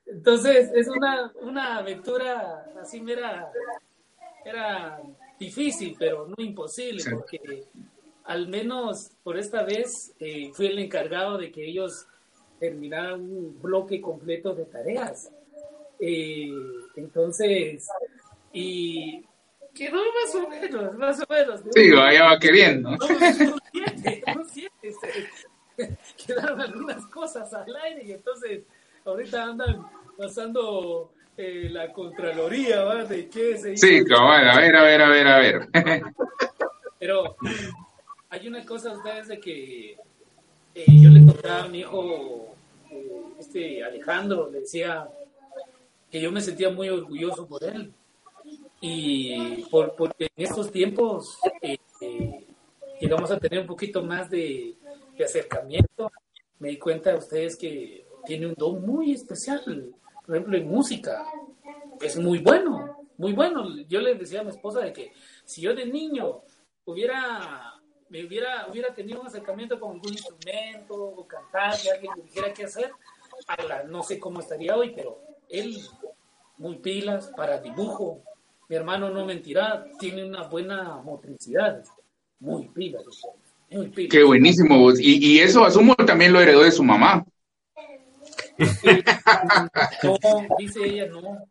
[0.07, 3.51] Entonces, es una, una aventura así mera,
[4.45, 5.01] era
[5.39, 7.09] difícil, pero no imposible, Sí.
[7.11, 7.63] porque
[8.25, 12.07] al menos por esta vez eh, fui el encargado de que ellos
[12.59, 15.31] terminaran un bloque completo de tareas.
[15.99, 16.51] Eh,
[16.95, 17.87] entonces,
[18.51, 19.23] y
[19.73, 21.61] quedó más o menos, más o menos.
[21.73, 22.91] Sí, vaya va queriendo.
[22.91, 22.97] no,
[23.71, 24.93] siete, un siete,
[26.25, 28.63] Quedaron algunas cosas al aire y entonces
[29.05, 33.03] ahorita andan pasando eh, la contraloría, ¿va?
[33.03, 33.77] De qué se.
[33.77, 35.67] Sí, cabal, a ver, a ver, a ver, a ver.
[36.99, 37.35] Pero
[38.29, 39.91] hay una cosa, ustedes, de que
[40.73, 42.55] eh, yo le contaba a mi hijo,
[42.89, 45.07] eh, este Alejandro, le decía
[46.09, 47.93] que yo me sentía muy orgulloso por él.
[48.81, 51.37] Y por, porque en estos tiempos
[52.99, 54.73] llegamos a tener un poquito más de,
[55.15, 56.11] de acercamiento.
[56.57, 59.93] Me di cuenta de ustedes que tiene un don muy especial,
[60.27, 61.25] por ejemplo, en música.
[62.01, 63.65] Es muy bueno, muy bueno.
[63.87, 65.13] Yo le decía a mi esposa de que
[65.45, 66.41] si yo de niño
[66.85, 67.73] hubiera
[68.09, 72.53] me hubiera hubiera tenido un acercamiento con algún instrumento o cantar que alguien me dijera
[72.53, 72.89] qué hacer
[73.89, 75.77] no sé cómo estaría hoy pero él
[76.57, 78.23] muy pilas para dibujo
[78.69, 81.83] mi hermano no mentirá tiene una buena motricidad
[82.39, 83.03] muy pilas
[83.69, 84.93] muy pilas Qué buenísimo.
[84.93, 87.25] Y, y eso asumo también lo heredó de su mamá.
[90.03, 90.17] no
[90.57, 91.21] dice ella no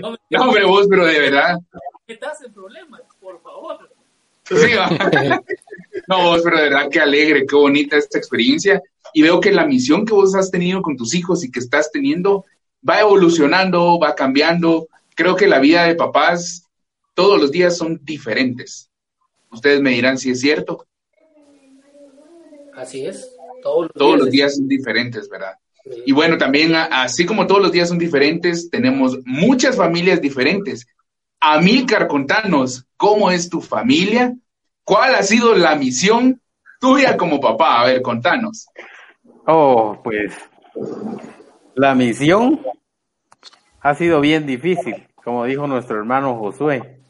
[0.00, 1.58] no, no vos, pero de verdad.
[2.06, 3.90] metas en problemas por favor
[4.46, 4.56] Sí.
[6.06, 8.82] No, vos, pero de verdad, qué alegre, qué bonita esta experiencia.
[9.14, 11.90] Y veo que la misión que vos has tenido con tus hijos y que estás
[11.90, 12.44] teniendo
[12.86, 14.88] va evolucionando, va cambiando.
[15.14, 16.68] Creo que la vida de papás
[17.14, 18.90] todos los días son diferentes.
[19.50, 20.86] Ustedes me dirán si es cierto.
[22.74, 23.33] así es
[23.64, 25.54] todos los Todos los días son diferentes, ¿verdad?
[26.06, 30.86] Y bueno, también así como todos los días son diferentes, tenemos muchas familias diferentes.
[31.40, 34.34] Amílcar, contanos, ¿cómo es tu familia?
[34.84, 36.40] ¿Cuál ha sido la misión
[36.78, 37.80] tuya como papá?
[37.80, 38.66] A ver, contanos.
[39.46, 40.32] Oh, pues
[41.74, 42.60] la misión
[43.80, 47.00] ha sido bien difícil, como dijo nuestro hermano Josué.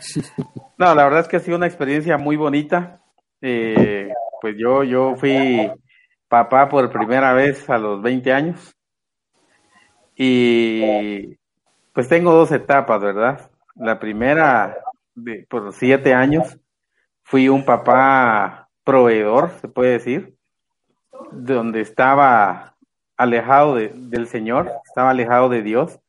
[0.78, 3.02] No, la verdad es que ha sido una experiencia muy bonita.
[3.40, 5.70] Eh, pues yo, yo fui
[6.28, 8.74] papá por primera vez a los 20 años
[10.16, 11.36] y
[11.92, 13.50] pues tengo dos etapas, ¿verdad?
[13.76, 14.76] La primera,
[15.14, 16.58] de, por siete años,
[17.24, 20.36] fui un papá proveedor, se puede decir
[21.32, 22.76] donde estaba
[23.16, 26.00] alejado de- del Señor, estaba alejado de Dios.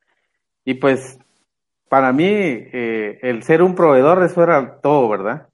[0.66, 1.20] Y pues
[1.90, 5.49] para mí eh, el ser un proveedor eso era todo, ¿verdad?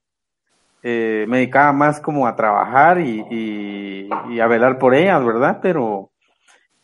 [0.87, 5.59] Eh, me dedicaba más como a trabajar y, y- a velar por ellas, ¿verdad?
[5.61, 6.11] Pero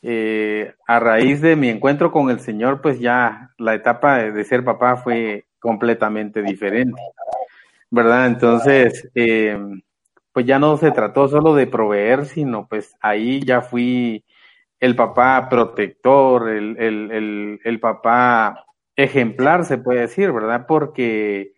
[0.02, 4.64] eh, a raíz de mi encuentro con el Señor, pues ya la etapa de, ser
[4.66, 7.02] papá fue completamente diferente,
[7.89, 8.28] ¿verdad?
[8.28, 9.58] Entonces, eh,
[10.34, 14.24] pues ya no se trató solo de proveer, sino pues ahí ya fui
[14.80, 20.66] el papá protector, el, el, el papá ejemplar, se puede decir, ¿verdad?
[20.68, 21.54] Porque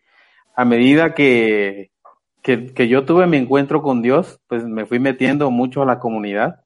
[0.55, 1.91] a medida que,
[2.43, 5.99] que, que yo tuve mi encuentro con Dios, pues me fui metiendo mucho a la
[5.99, 6.65] comunidad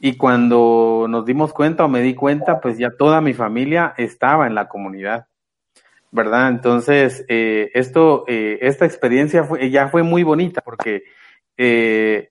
[0.00, 4.46] Y cuando nos dimos cuenta o me di cuenta, pues ya toda mi familia estaba
[4.46, 5.26] en la comunidad,
[6.12, 6.48] ¿verdad?
[6.48, 11.04] Entonces, eh, esto, eh, esta experiencia fue, ya fue muy bonita porque
[11.56, 12.30] eh,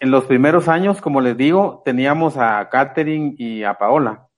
[0.00, 4.28] en los primeros años, como les digo, teníamos a Catherine y a Paola.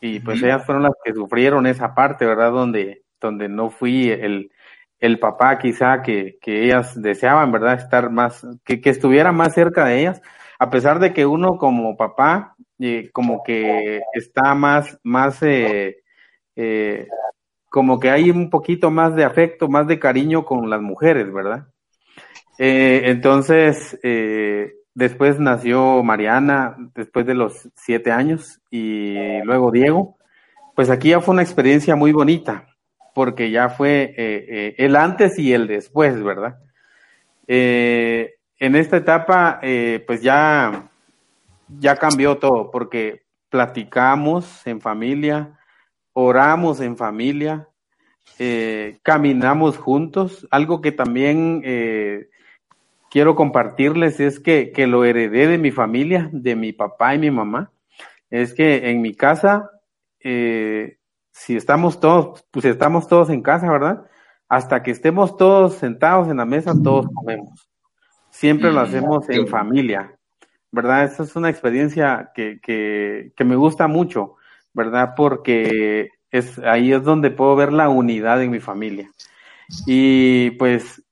[0.00, 2.52] Y pues ellas fueron las que sufrieron esa parte, ¿verdad?
[2.52, 4.50] Donde, donde no fui el,
[5.02, 7.74] el papá quizá que, que ellas deseaban, ¿verdad?
[7.74, 10.22] Estar más, que, que estuviera más cerca de ellas,
[10.60, 15.96] a pesar de que uno como papá, eh, como que está más, más, eh,
[16.54, 17.08] eh,
[17.68, 21.66] como que hay un poquito más de afecto, más de cariño con las mujeres, ¿verdad?
[22.58, 30.16] Eh, entonces, eh, después nació Mariana, después de los siete años, y luego Diego.
[30.76, 32.66] Pues aquí ya fue una experiencia muy bonita,
[33.14, 36.58] porque ya fue eh, eh, el antes y el después, ¿verdad?
[37.46, 39.60] Eh, en esta etapa,
[40.06, 40.88] pues ya,
[41.80, 45.58] ya cambió todo, porque platicamos en familia,
[46.12, 47.68] oramos en familia,
[49.02, 50.46] caminamos juntos.
[50.52, 51.62] Algo que también
[53.12, 57.30] quiero compartirles es que, que lo heredé de mi familia, de mi papá y mi
[57.32, 57.72] mamá.
[58.30, 59.70] Es que en mi casa,
[60.20, 60.96] eh,
[61.32, 64.04] si estamos todos, pues estamos todos en casa, ¿verdad?
[64.48, 67.68] Hasta que estemos todos sentados en la mesa, todos comemos.
[68.30, 70.18] Siempre lo Mm, hacemos en familia,
[70.70, 71.04] ¿verdad?
[71.04, 74.36] Esa es una experiencia que, que, que me gusta mucho,
[74.74, 75.14] ¿verdad?
[75.16, 79.10] Porque es, ahí es donde puedo ver la unidad en mi familia.
[79.86, 81.02] Y pues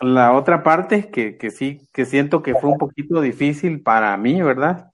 [0.00, 4.42] la otra parte que, que sí, que siento que fue un poquito difícil para mí,
[4.42, 4.90] ¿verdad?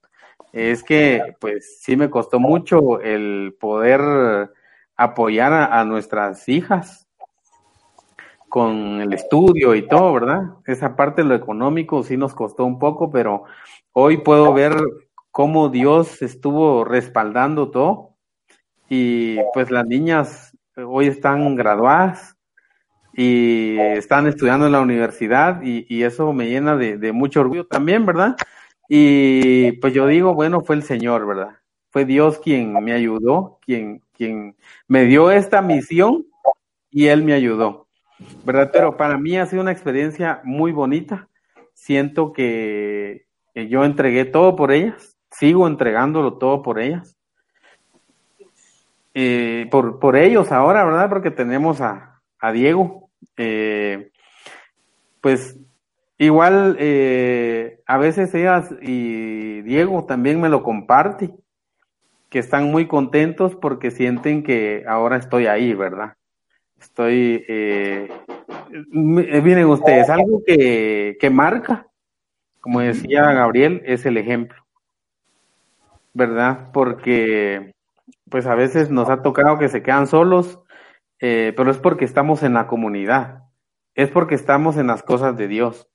[0.53, 4.51] Es que pues sí me costó mucho el poder
[4.97, 7.07] apoyar a, nuestras hijas
[8.49, 10.41] con el estudio y todo, ¿verdad?
[10.65, 13.43] Esa parte de lo económico sí nos costó un poco, pero
[13.93, 14.75] hoy puedo ver
[15.31, 18.15] cómo Dios estuvo respaldando todo
[18.89, 22.35] y pues las niñas hoy están graduadas
[23.13, 28.35] y están estudiando en la universidad y, eso me llena de mucho orgullo también, ¿verdad?
[28.89, 31.57] Y pues yo digo, bueno, fue el Señor, ¿verdad?
[31.97, 34.55] Fue Dios quien me ayudó, quien, quien
[34.87, 36.27] me dio esta misión
[36.91, 37.87] y Él me ayudó,
[38.45, 38.69] ¿verdad?
[38.71, 41.27] Pero para mí ha sido una experiencia muy bonita.
[41.73, 43.25] Siento que
[43.55, 47.17] yo entregué todo por ellas, sigo entregándolo todo por ellas.
[49.15, 51.09] Eh, por, por ellos ahora, ¿verdad?
[51.09, 53.09] Porque tenemos a, a Diego.
[53.37, 54.11] Eh,
[55.19, 55.57] pues
[56.19, 61.33] igual eh, a veces ellas y Diego también me lo comparte,
[62.29, 66.13] que están muy contentos porque sienten que ahora estoy ahí, ¿verdad?
[66.79, 68.09] Estoy, eh,
[68.91, 71.87] miren ustedes, algo que, que marca,
[72.59, 74.63] como decía Gabriel, es el ejemplo,
[76.13, 76.69] ¿verdad?
[76.73, 77.73] Porque
[78.29, 80.59] pues a veces nos ha tocado que se quedan solos,
[81.19, 83.43] eh, pero es porque estamos en la comunidad,
[83.95, 85.87] es porque estamos en las cosas de Dios.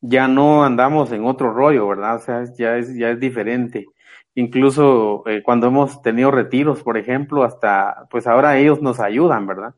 [0.00, 2.16] Ya no andamos en otro rollo, ¿verdad?
[2.16, 3.86] O sea, ya es, ya es diferente.
[4.34, 9.74] Incluso eh, cuando hemos tenido retiros, por ejemplo, hasta, pues ahora ellos nos ayudan, ¿verdad?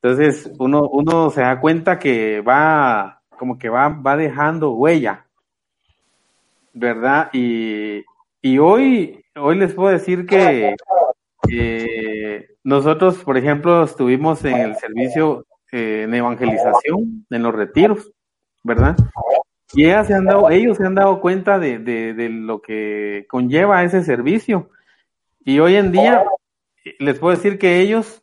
[0.00, 5.26] Entonces uno, uno se da cuenta que va, como que va, va dejando huella,
[6.72, 7.30] ¿verdad?
[7.32, 8.04] Y,
[8.40, 10.76] y hoy, hoy les puedo decir que
[12.62, 18.10] nosotros, por ejemplo, estuvimos en el servicio eh, en evangelización, en los retiros,
[18.62, 18.96] ¿verdad?
[19.74, 23.26] Y ellas se han dado, ellos se han dado cuenta de, de, de lo que
[23.28, 24.70] conlleva ese servicio.
[25.44, 26.24] Y hoy en día,
[26.98, 28.22] les puedo decir que ellos,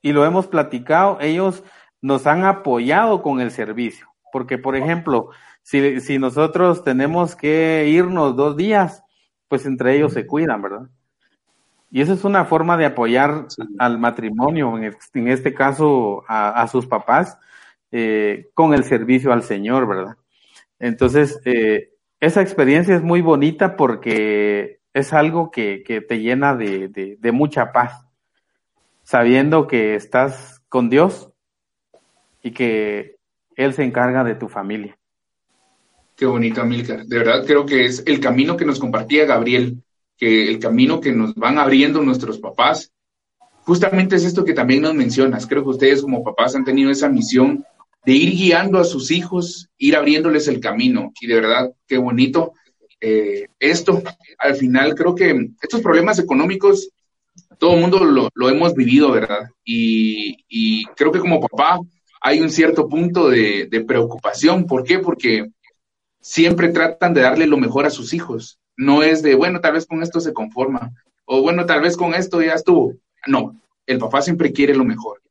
[0.00, 1.62] y lo hemos platicado, ellos
[2.00, 4.08] nos han apoyado con el servicio.
[4.32, 5.30] Porque, por ejemplo,
[5.62, 9.04] si, si nosotros tenemos que irnos dos días,
[9.48, 10.88] pues entre ellos se cuidan, ¿verdad?
[11.90, 13.62] Y eso es una forma de apoyar Sí.
[13.78, 17.38] al matrimonio, en este caso a, a sus papás,
[17.92, 20.16] eh, con el servicio al Señor, ¿verdad?
[20.82, 26.88] Entonces, eh, esa experiencia es muy bonita porque es algo que, que te llena de,
[26.88, 28.04] de, mucha paz,
[29.04, 31.30] sabiendo que estás con Dios
[32.42, 33.14] y que
[33.54, 34.98] Él se encarga de tu familia.
[36.16, 37.06] Qué bonito, Amilcar.
[37.06, 39.84] De verdad creo que es el camino que nos compartía Gabriel,
[40.16, 42.92] que el camino que nos van abriendo nuestros papás,
[43.60, 45.46] justamente es esto que también nos mencionas.
[45.46, 47.64] Creo que ustedes como papás han tenido esa misión
[48.04, 51.12] de ir guiando a sus hijos, ir abriéndoles el camino.
[51.20, 52.52] Y de verdad, qué bonito.
[53.00, 54.02] eh, esto,
[54.38, 56.88] al final, creo que estos problemas económicos,
[57.58, 59.48] todo el mundo lo, lo hemos vivido, ¿verdad?
[59.64, 61.80] Y, creo que como papá
[62.20, 64.66] hay un cierto punto de, de preocupación.
[64.66, 64.98] ¿Por qué?
[64.98, 65.50] Porque
[66.20, 68.58] siempre tratan de darle lo mejor a sus hijos.
[68.76, 70.92] no es de, bueno, tal vez con esto se conforma,
[71.26, 72.94] o bueno, tal vez con esto ya estuvo.
[73.26, 75.21] No, el papá siempre quiere lo mejor.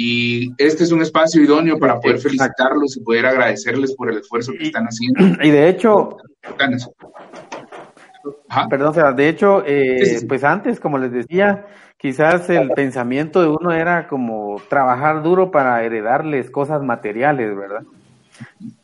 [0.00, 4.52] Y este es un espacio idóneo para poder felicitarlos y poder agradecerles por el esfuerzo
[4.52, 5.18] que están haciendo.
[5.42, 6.18] Y de hecho.
[8.48, 8.68] Ajá.
[8.68, 10.26] Perdón, de hecho, eh, Sí, sí, sí.
[10.26, 15.82] pues antes, como les decía, quizás el pensamiento de uno era como trabajar duro para
[15.82, 17.82] heredarles cosas materiales, ¿verdad?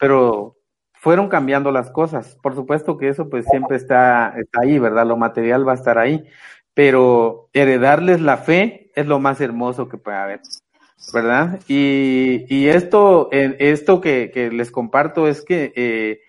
[0.01, 0.57] Pero
[0.95, 2.37] fueron cambiando las cosas.
[2.43, 5.07] Por supuesto que eso pues siempre está, está ahí, ¿verdad?
[5.07, 6.25] Lo material va a estar ahí,
[6.75, 10.41] pero heredarles la fe es lo más hermoso que puede haber,
[11.13, 11.61] ¿verdad?
[11.69, 16.21] Y, y esto, esto que, que les comparto es que eh,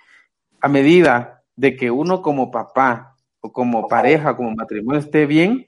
[0.61, 5.67] a medida de que uno como papá o como pareja, como matrimonio esté bien,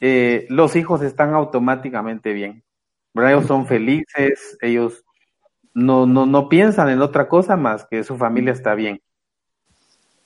[0.00, 2.64] eh, los hijos están automáticamente bien.
[3.14, 3.32] ¿verdad?
[3.32, 5.04] Ellos son felices, ellos
[5.72, 9.00] no, no, no piensan en otra cosa más que su familia está bien.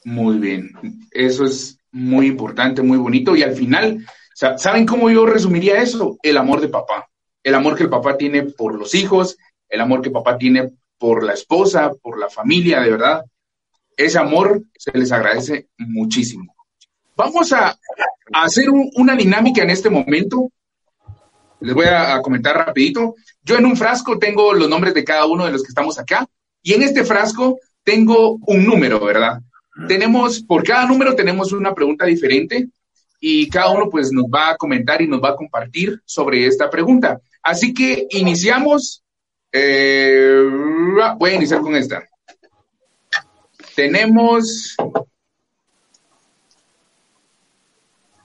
[0.05, 0.71] Muy bien.
[1.11, 3.37] Eso es muy importante, muy bonito.
[3.37, 6.17] Y al final, sa- ¿saben cómo yo resumiría eso?
[6.23, 7.07] El amor de papá.
[7.49, 9.39] El amor que el papá tiene por los hijos,
[9.71, 13.25] el amor que papá tiene por la esposa, por la familia, de verdad.
[13.97, 16.55] Ese amor se les agradece muchísimo.
[17.17, 17.75] Vamos a,
[18.35, 20.51] hacer un- una dinámica en este momento.
[21.61, 23.15] Les voy a, a comentar rapidito.
[23.43, 26.29] Yo en un frasco tengo los nombres de cada uno de los que estamos acá
[26.63, 29.41] y en este frasco tengo un número, ¿verdad?
[29.89, 32.69] Tenemos, por cada número tenemos una pregunta diferente
[33.21, 36.69] y cada uno pues nos va a comentar y nos va a compartir sobre esta
[36.69, 37.19] pregunta.
[37.43, 39.03] Así que iniciamos.
[39.53, 40.43] eh,
[41.19, 42.03] voy a iniciar con esta.
[43.75, 44.77] Tenemos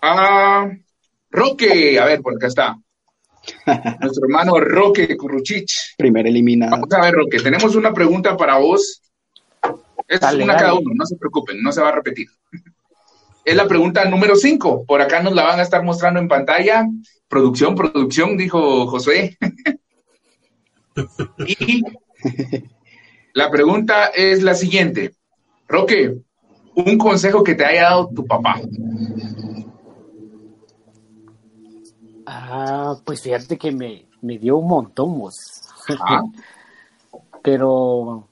[0.01, 0.69] a
[1.31, 1.99] Roque.
[1.99, 2.75] A ver, por acá está.
[4.01, 5.95] Nuestro hermano Roque Curruchich.
[5.97, 6.71] Primer eliminado.
[6.71, 9.01] Vamos a ver, Roque, tenemos una pregunta para vos.
[10.07, 10.65] Es Dale, una dale.
[10.65, 12.27] cada uno, no se preocupen, no se va a repetir.
[13.45, 14.85] Es la pregunta número 5.
[14.85, 16.87] Por acá nos la van a estar mostrando en pantalla.
[17.27, 19.37] Producción, producción, dijo Josué.
[21.47, 21.81] y
[23.33, 25.15] la pregunta es la siguiente.
[25.67, 26.17] Roque,
[26.75, 28.61] un consejo que te haya dado tu papá.
[32.25, 35.63] Ah, pues fíjate que me, me dio un montón, vos.
[35.99, 36.21] Ah,
[37.43, 38.29] Pero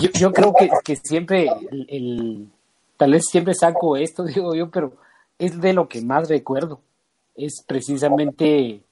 [0.00, 2.48] yo, yo creo que, que siempre el, el-
[2.96, 4.92] tal vez siempre saco esto, digo yo, pero
[5.38, 6.80] es de lo que más recuerdo.
[7.34, 8.82] Es precisamente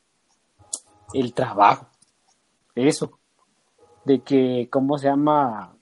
[1.12, 1.86] el trabajo.
[2.74, 3.10] Eso.
[4.04, 5.74] De que, ¿cómo se llama?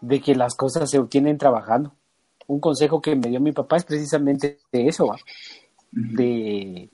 [0.00, 1.92] De que las cosas se obtienen trabajando.
[2.46, 5.16] Un consejo que me dio mi papá es precisamente de eso, ¿va?
[5.92, 6.88] De,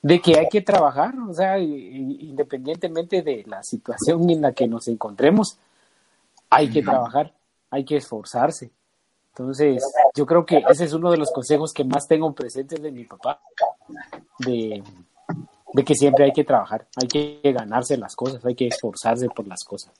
[0.00, 4.86] de que hay que trabajar, o sea, independientemente de la situación en la que nos
[4.88, 5.58] encontremos,
[6.50, 7.34] hay que trabajar,
[7.70, 8.70] hay que esforzarse.
[9.30, 9.82] Entonces,
[10.14, 13.04] yo creo que ese es uno de los consejos que más tengo presentes de mi
[13.04, 13.40] papá,
[14.38, 14.82] de,
[15.74, 19.46] de que siempre hay que trabajar, hay que ganarse las cosas, hay que esforzarse por
[19.46, 19.92] las cosas.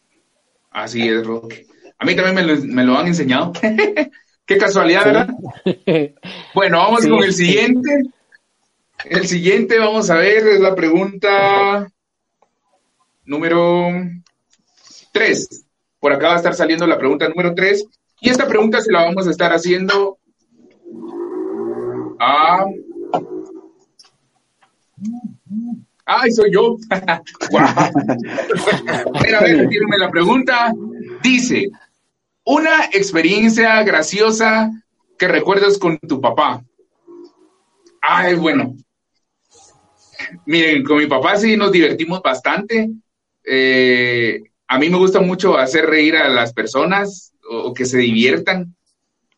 [0.70, 1.66] así es, Roque.
[1.98, 3.52] A mí también me lo, me lo han enseñado.
[4.46, 5.28] Qué casualidad, ¿verdad?
[6.54, 7.10] Bueno, vamos Sí.
[7.10, 8.02] con el siguiente.
[9.04, 11.86] El siguiente, vamos a ver, es la pregunta
[13.24, 13.88] número
[15.12, 15.65] 3.
[16.06, 17.84] Por acá va a estar saliendo la pregunta número 3.
[18.20, 20.20] Y esta pregunta se la vamos a estar haciendo
[22.20, 22.64] a...
[26.04, 26.76] ¡Ay, soy yo!
[26.90, 27.20] A
[29.20, 30.72] ver, a ver, tírenme la pregunta.
[31.24, 31.70] Dice,
[32.44, 34.70] una experiencia graciosa
[35.18, 36.62] que recuerdas con tu papá.
[38.00, 38.76] Ay, bueno.
[40.44, 42.90] Miren, con mi papá sí nos divertimos bastante.
[43.42, 47.98] Eh, a mí me gusta mucho hacer reír a las personas o, o que se
[47.98, 48.74] diviertan.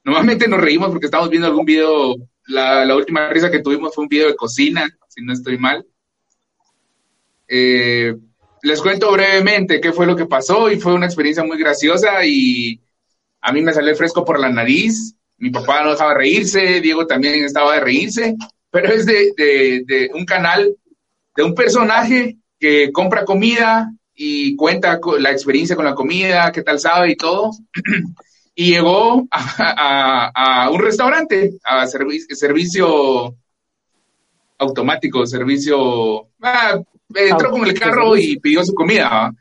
[0.04, 2.16] Normalmente nos reímos porque estamos viendo algún video.
[2.46, 5.86] La, la última risa que tuvimos fue un video de cocina, si no estoy mal.
[7.48, 8.14] Eh,
[8.62, 12.80] les cuento brevemente qué fue lo que pasó y fue una experiencia muy graciosa y
[13.40, 16.80] a mí me salió el fresco por la nariz, mi papá no dejaba de reírse,
[16.80, 18.34] Diego también estaba de reírse,
[18.70, 20.76] pero es de, de- de un canal,
[21.36, 26.80] de un personaje que compra comida y cuenta la experiencia con la comida, qué tal
[26.80, 27.50] sabe y todo.
[28.60, 33.36] Y llegó a, a- a un restaurante, a servi- servicio
[34.58, 36.28] automático, servicio...
[36.42, 36.80] ah,
[37.14, 39.32] entró con el carro y pidió su comida.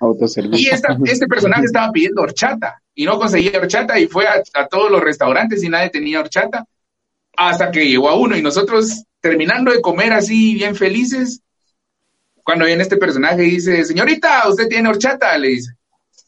[0.60, 4.68] Y esta- este personaje estaba pidiendo horchata y no conseguía horchata y fue a, a
[4.68, 6.66] todos los restaurantes y nadie tenía horchata
[7.36, 11.42] hasta que llegó a uno y nosotros terminando de comer así bien felices,
[12.48, 15.74] cuando viene este personaje y dice, señorita, usted tiene horchata, le dice.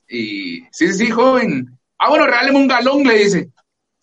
[0.09, 1.79] Y sí, sí, joven.
[1.97, 3.49] Ah, bueno, regáleme un galón, le dice.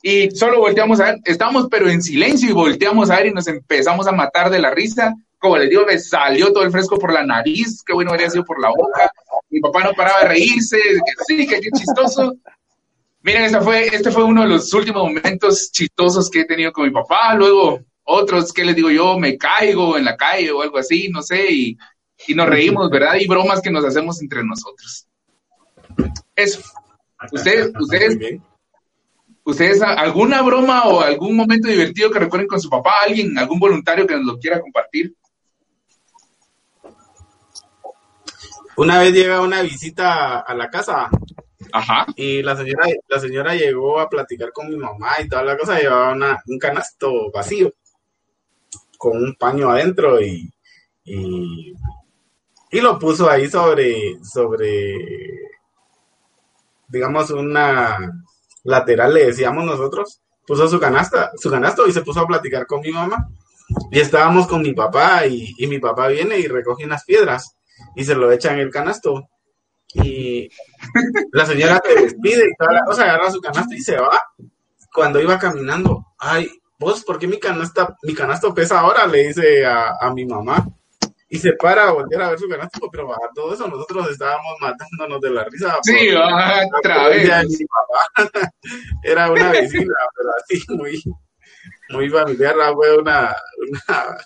[0.01, 3.47] Y solo volteamos a ver, estamos pero en silencio y volteamos a ver y nos
[3.49, 5.15] empezamos a matar de la risa.
[5.37, 8.47] Como les digo, me salió todo el fresco por la nariz, qué bueno habría sido
[8.47, 9.11] por la boca.
[9.51, 10.79] Mi papá no paraba de reírse,
[11.27, 12.35] sí, que qué chistoso.
[13.21, 16.93] Miren, fue, este fue uno de los últimos momentos chistosos que he tenido con mi
[16.93, 17.35] papá.
[17.35, 19.19] Luego, otros, ¿qué les digo yo?
[19.19, 21.77] Me caigo en la calle o algo así, no sé, y,
[22.27, 23.15] y nos reímos, ¿verdad?
[23.21, 25.07] Y bromas que nos hacemos entre nosotros.
[26.35, 26.61] Eso.
[27.33, 28.41] Ustedes, ustedes,
[29.45, 34.07] ustedes, alguna broma o algún momento divertido que recuerden con su papá, alguien, algún voluntario
[34.07, 35.15] que nos lo quiera compartir.
[38.77, 41.09] Una vez llega una visita a la casa
[41.73, 42.07] Ajá.
[42.15, 45.79] y la señora, la señora llegó a platicar con mi mamá y toda la cosa,
[45.81, 47.73] llevaba una- un canasto vacío
[48.99, 50.53] con un paño adentro y,
[51.05, 51.73] y,
[52.77, 55.49] y lo puso ahí sobre, sobre,
[56.89, 58.23] digamos, una
[58.65, 62.83] lateral, le decíamos nosotros, puso su canasta, su canasto y se puso a platicar con
[62.83, 63.29] mi mamá.
[63.91, 67.57] Y estábamos con mi papá y, y mi papá viene y recoge unas piedras
[67.95, 69.27] y se lo echa en el canasto.
[69.95, 70.51] Y
[71.33, 74.21] la señora se despide y toda la cosa, agarra su canasto y se va.
[74.93, 79.07] Cuando iba caminando, ay, vos, ¿por qué mi canasta, mi canasto pesa ahora?
[79.07, 80.76] Le dice a, a mi mamá.
[81.29, 84.55] Y se para a voltear a ver su canasto, pero a todo eso nosotros estábamos
[84.61, 85.77] matándonos de la risa.
[85.83, 87.27] Sí, va, otra vez.
[87.27, 88.31] ya mi papá.
[89.03, 91.03] Era una vecina, pero así muy,
[91.91, 92.55] muy familiar.
[92.63, 94.17] ah, Fue una, una,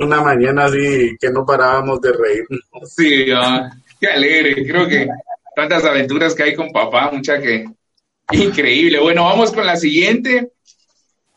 [0.00, 2.44] una mañana así que no parábamos de reír.
[2.84, 3.70] Sí, va.
[3.98, 4.66] qué alegre.
[4.66, 5.08] Creo que
[5.56, 7.64] tantas aventuras que hay con papá, mucha que
[8.32, 9.00] increíble.
[9.00, 10.52] Bueno, vamos con la siguiente.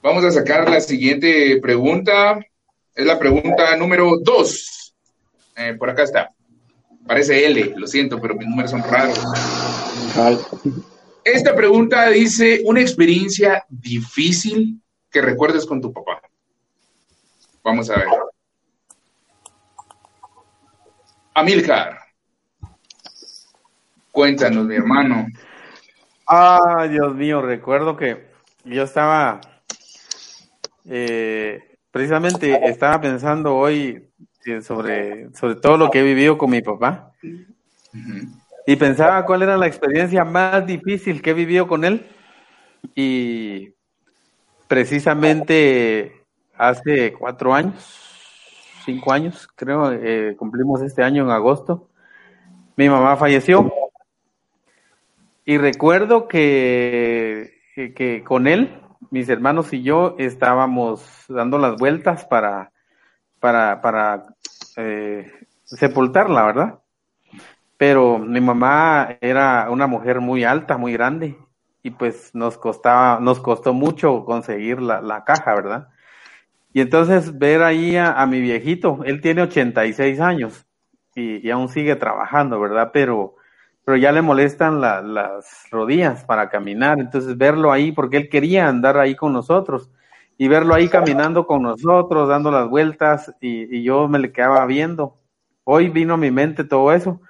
[0.02, 2.40] Vamos a sacar la siguiente pregunta.
[2.96, 4.96] Es la pregunta número dos.
[5.58, 6.34] Eh, por acá está.
[7.06, 9.22] Parece L, lo siento, pero mis números son raros.
[11.24, 14.82] Esta pregunta dice, una experiencia difícil
[15.12, 16.22] que recuerdes con tu papá.
[17.64, 18.08] Vamos a ver.
[21.34, 22.00] Amilcar.
[24.12, 25.28] Cuéntanos, mi hermano.
[26.28, 28.30] Ah, Dios mío, recuerdo que
[28.64, 29.42] yo estaba,
[30.86, 34.10] eh, precisamente estaba pensando hoy
[34.64, 37.14] sobre, sobre todo lo que he vivido con mi papá.
[38.68, 42.06] Y pensaba cuál era la experiencia más difícil que he vivido con él.
[42.96, 43.70] Y
[44.68, 46.26] precisamente
[46.58, 47.74] hace cuatro años,
[48.84, 51.88] cinco años, creo, eh, cumplimos este año en agosto,
[52.76, 53.72] mi mamá falleció.
[55.46, 58.82] Y recuerdo que, que, que con él,
[59.12, 62.72] mis hermanos y yo estábamos dando las vueltas para,
[63.40, 64.24] para, para
[64.78, 65.32] eh,
[65.64, 66.80] sepultarla, ¿verdad?
[67.78, 71.38] Pero mi mamá era una mujer muy alta, muy grande,
[71.84, 75.90] y pues nos costaba, nos costó mucho conseguir la, la caja, ¿verdad?
[76.74, 80.66] Y entonces ver ahí a, mi viejito, él tiene 86 años
[81.16, 82.90] y aún sigue trabajando, ¿verdad?
[82.92, 83.36] Pero,
[83.86, 88.68] pero ya le molestan la- las rodillas para caminar, entonces verlo ahí, porque él quería
[88.68, 89.92] andar ahí con nosotros,
[90.38, 94.66] y verlo ahí caminando con nosotros, dando las vueltas, y, y yo me le quedaba
[94.66, 95.18] viendo.
[95.64, 97.22] Hoy vino a mi mente todo eso,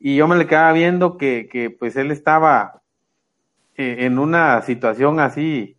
[0.00, 2.82] y yo me le quedaba viendo que, que pues él estaba
[3.76, 5.76] eh, en una situación así,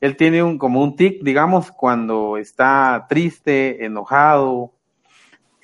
[0.00, 4.72] él tiene un como un tic, digamos, cuando está triste, enojado,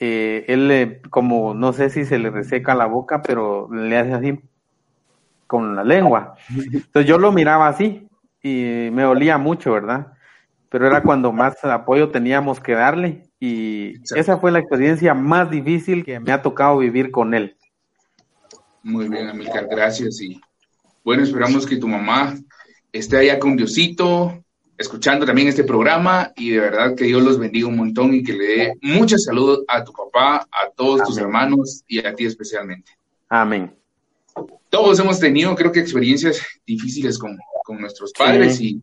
[0.07, 4.13] eh, él le- como no sé si se le reseca la boca, pero le hace
[4.13, 4.39] así
[5.47, 6.35] con la lengua.
[6.73, 8.07] Entonces yo lo miraba así
[8.43, 10.09] y me olía mucho, ¿verdad?
[10.69, 14.21] Pero era cuando más apoyo teníamos que darle y Exacto.
[14.21, 17.57] esa fue la experiencia más difícil que me ha tocado vivir con él.
[18.83, 20.21] Muy bien, Amilcar, gracias.
[20.21, 20.41] Y
[21.05, 22.35] bueno, esperamos que tu mamá
[22.93, 24.44] esté allá con Diosito,
[24.77, 28.33] escuchando también este programa y de verdad que Dios los bendiga un montón y que
[28.33, 32.93] le dé mucha salud a tu papá, a todos tus hermanos y a ti especialmente.
[33.29, 33.75] Amén.
[34.69, 38.83] Todos hemos tenido, creo que, experiencias difíciles con, con nuestros padres y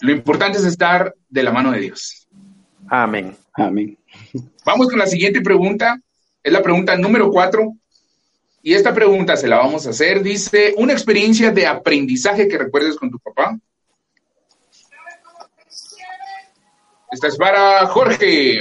[0.00, 2.28] lo importante es estar de la mano de Dios.
[2.88, 3.36] Amén.
[3.54, 3.98] amén.
[4.64, 6.00] Vamos con la siguiente pregunta.
[6.42, 7.74] Es la pregunta número cuatro.
[8.62, 10.22] Y esta pregunta se la vamos a hacer.
[10.22, 13.58] Dice, una experiencia de aprendizaje que recuerdes con tu papá.
[17.16, 18.60] Esta es para Jorge.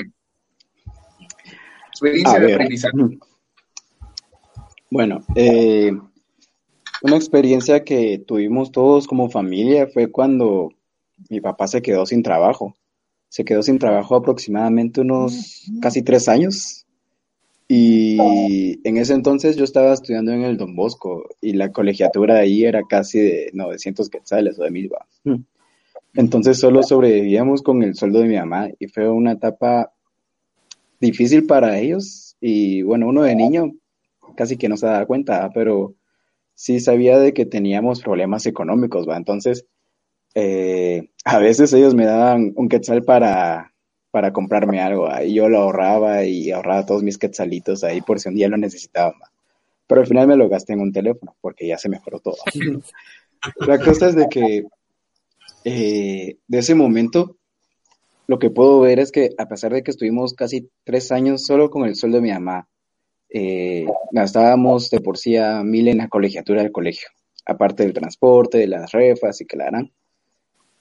[1.89, 2.97] Experiencia de aprendizaje.
[4.89, 5.91] Bueno, eh,
[7.01, 10.71] una experiencia que tuvimos todos como familia fue cuando
[11.29, 12.77] mi papá se quedó sin trabajo.
[13.27, 16.85] Se quedó sin trabajo aproximadamente unos casi tres años.
[17.67, 22.63] Y en ese entonces yo estaba estudiando en el Don Bosco y la colegiatura ahí
[22.63, 24.89] era casi de 900 quetzales o de mil.
[24.93, 25.05] va.
[26.15, 29.91] Entonces solo sobrevivíamos con el sueldo de mi mamá y fue una etapa
[30.99, 32.37] difícil para ellos.
[32.39, 33.73] Y bueno, uno de niño
[34.35, 35.95] casi que no se daba cuenta, pero
[36.53, 39.17] sí sabía de que teníamos problemas económicos, ¿va?
[39.17, 39.65] Entonces,
[40.35, 43.73] eh, a veces ellos me daban un quetzal para,
[44.11, 45.23] para comprarme algo, ¿va?
[45.23, 48.57] y yo lo ahorraba y ahorraba todos mis quetzalitos ahí por si un día lo
[48.57, 49.31] necesitaba, ¿va?
[49.87, 52.37] Pero al final me lo gasté en un teléfono porque ya se mejoró todo.
[53.67, 54.65] La cosa es de que
[55.65, 57.37] eh, de ese momento
[58.27, 61.69] lo que puedo ver es que a pesar de que estuvimos casi tres años solo
[61.69, 62.67] con el sueldo de mi mamá,
[63.29, 67.09] eh, gastábamos de por sí a mil en la colegiatura del colegio,
[67.45, 69.91] aparte del transporte, de las refas y que la harán.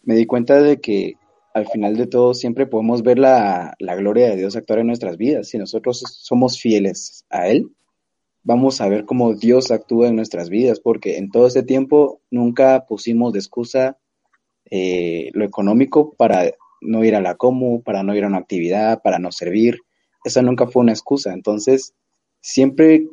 [0.03, 1.15] Me di cuenta de que
[1.55, 5.49] al final de todo siempre podemos ver la, gloria de Dios actuar en nuestras vidas.
[5.49, 7.71] Si nosotros somos fieles a Él,
[8.43, 12.85] vamos a ver cómo Dios actúa en nuestras vidas, porque en todo ese tiempo nunca
[12.87, 13.99] pusimos de excusa
[14.71, 19.03] eh, lo económico para no ir a la como, para no ir a una actividad,
[19.03, 19.79] para no servir.
[20.25, 21.33] Esa nunca fue una excusa.
[21.33, 21.95] Entonces,
[22.41, 23.07] siempre,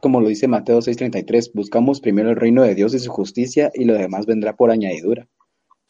[0.00, 3.84] como lo dice Mateo 6:33, buscamos primero el reino de Dios y su justicia y
[3.84, 5.28] lo demás vendrá por añadidura.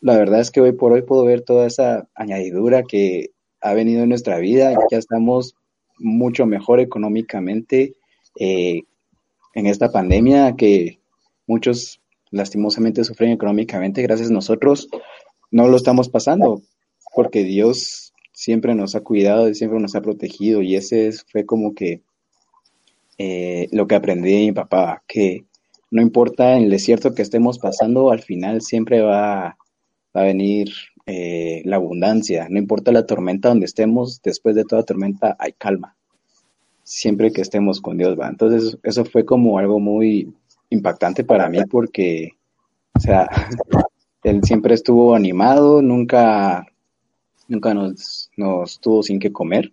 [0.00, 3.30] La verdad es que hoy por hoy puedo ver toda esa añadidura que
[3.60, 4.74] ha venido en nuestra vida.
[4.90, 5.56] Ya estamos
[5.98, 7.94] mucho mejor económicamente
[8.38, 8.82] eh,
[9.54, 10.98] en esta pandemia que
[11.46, 12.00] muchos
[12.34, 14.02] lastimosamente sufren económicamente.
[14.02, 14.88] Gracias a nosotros
[15.50, 16.62] no lo estamos pasando
[17.14, 21.74] porque Dios siempre nos ha cuidado y siempre nos ha protegido y ese fue como
[21.74, 22.02] que
[23.18, 25.44] eh, lo que aprendí de mi papá, que
[25.92, 29.56] no importa el desierto que estemos pasando, al final siempre va,
[30.16, 30.72] va a venir
[31.06, 35.96] eh, la abundancia, no importa la tormenta donde estemos, después de toda tormenta hay calma,
[36.82, 38.28] siempre que estemos con Dios, va.
[38.28, 40.34] Entonces eso fue como algo muy
[40.70, 42.30] impactante para mí porque,
[42.94, 43.28] o sea,
[44.22, 46.66] él siempre estuvo animado, nunca,
[47.48, 49.72] nunca nos, nos tuvo sin que comer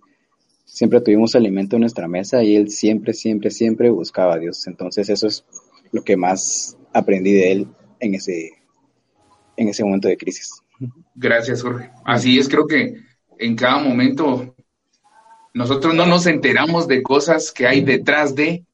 [0.72, 4.66] siempre tuvimos alimento en nuestra mesa y él siempre, siempre, siempre buscaba a Dios.
[4.68, 5.44] Entonces eso es
[5.92, 7.68] lo que más aprendí de él
[8.00, 8.52] en ese,
[9.58, 10.62] en ese momento de crisis.
[11.14, 11.92] Gracias, Jorge.
[12.06, 12.96] Así es, creo que
[13.38, 14.56] en cada momento
[15.54, 18.66] nosotros no nos enteramos de cosas que hay detrás de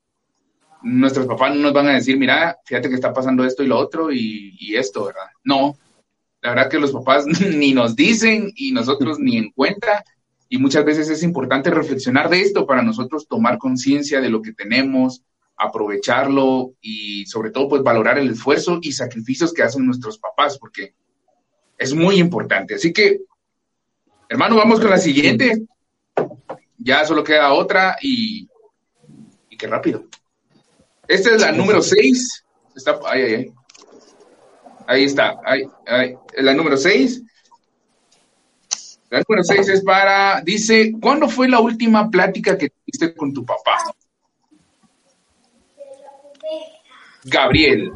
[0.87, 3.77] nuestros papás no nos van a decir, mira, fíjate que está pasando esto y lo
[3.77, 5.27] otro y, y esto, ¿verdad?
[5.43, 5.77] No,
[6.41, 7.25] la verdad que los papás
[7.55, 10.03] ni nos dicen y nosotros ni en cuenta
[10.49, 14.53] y muchas veces es importante reflexionar de esto para nosotros tomar conciencia de lo que
[14.53, 15.23] tenemos,
[15.57, 20.93] aprovecharlo y sobre todo pues valorar el esfuerzo y sacrificios que hacen nuestros papás, porque
[21.77, 22.75] es muy importante.
[22.75, 23.21] Así que,
[24.29, 25.65] hermano, vamos con la siguiente.
[26.77, 28.47] Ya solo queda otra y,
[29.49, 30.05] y qué rápido.
[31.07, 32.45] Esta es la número 6.
[32.75, 33.53] Está, ahí, ahí, ahí.
[34.87, 35.35] Ahí está.
[35.45, 36.15] Ahí, ahí.
[36.37, 37.23] La número 6.
[39.09, 43.45] La número 6 es para, dice, ¿cuándo fue la última plática que tuviste con tu
[43.45, 43.77] papá?
[47.23, 47.91] Gabriel.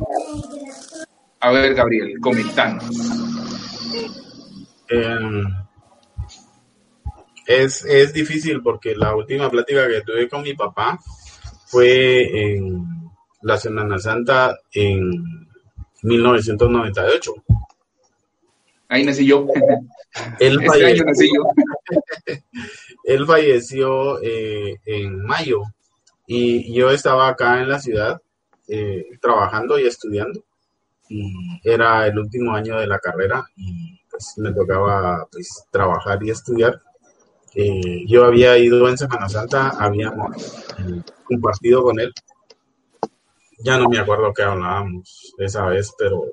[1.40, 2.86] A ver, Gabriel, comentanos.
[4.90, 5.44] Eh,
[7.46, 11.00] es, es difícil porque la última plática que tuve con mi papá
[11.66, 13.01] fue en
[13.42, 15.48] la Semana Santa en
[16.04, 17.34] 1998.
[18.90, 19.48] Ahí nací yo.
[20.40, 21.44] Él Este falleció, año nací yo.
[23.04, 25.62] él falleció eh, en mayo
[26.28, 28.22] y yo estaba acá en la ciudad
[28.68, 30.44] eh, trabajando y estudiando
[31.12, 31.34] y
[31.64, 36.82] era el último año de la carrera y pues me tocaba pues trabajar y estudiar.
[37.54, 40.30] Eh, yo había ido en Semana Santa, habíamos
[41.26, 42.14] compartido con él.
[43.64, 46.24] Ya no me acuerdo qué hablábamos esa vez, pero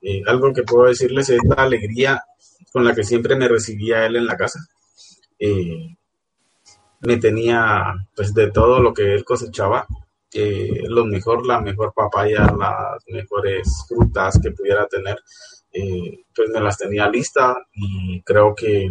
[0.00, 2.22] eh, algo que puedo decirles es la alegría
[2.72, 4.58] con la que siempre me recibía él en la casa.
[5.38, 5.96] Eh,
[7.00, 9.86] me tenía pues de todo lo que él cosechaba,
[10.88, 15.18] lo mejor, la mejor papaya, las mejores frutas que pudiera tener,
[15.72, 18.90] eh, pues me las tenía lista y creo que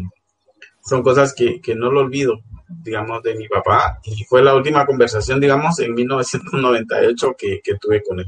[0.84, 2.40] son cosas que, que no lo olvido,
[2.84, 8.02] digamos, de mi papá y fue la última conversación, digamos, en 1998 que, que tuve
[8.04, 8.26] con él.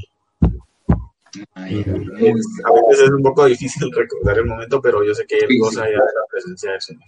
[1.55, 1.79] Ay,
[2.19, 5.47] Es- a veces es un poco difícil recordar el momento, pero yo sé que él
[5.49, 5.91] Sí, goza sí.
[5.91, 7.03] ya de la presencia del Señor.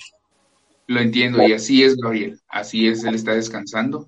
[0.88, 2.40] Lo entiendo, y así es, Gabriel.
[2.48, 4.08] Así es, él está descansando.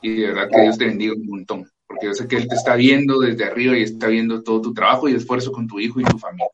[0.00, 1.70] Y de verdad que Dios te bendiga un montón.
[1.86, 4.72] Porque yo sé que él te está viendo desde arriba y está viendo todo tu
[4.74, 6.48] trabajo y esfuerzo con tu hijo y tu familia.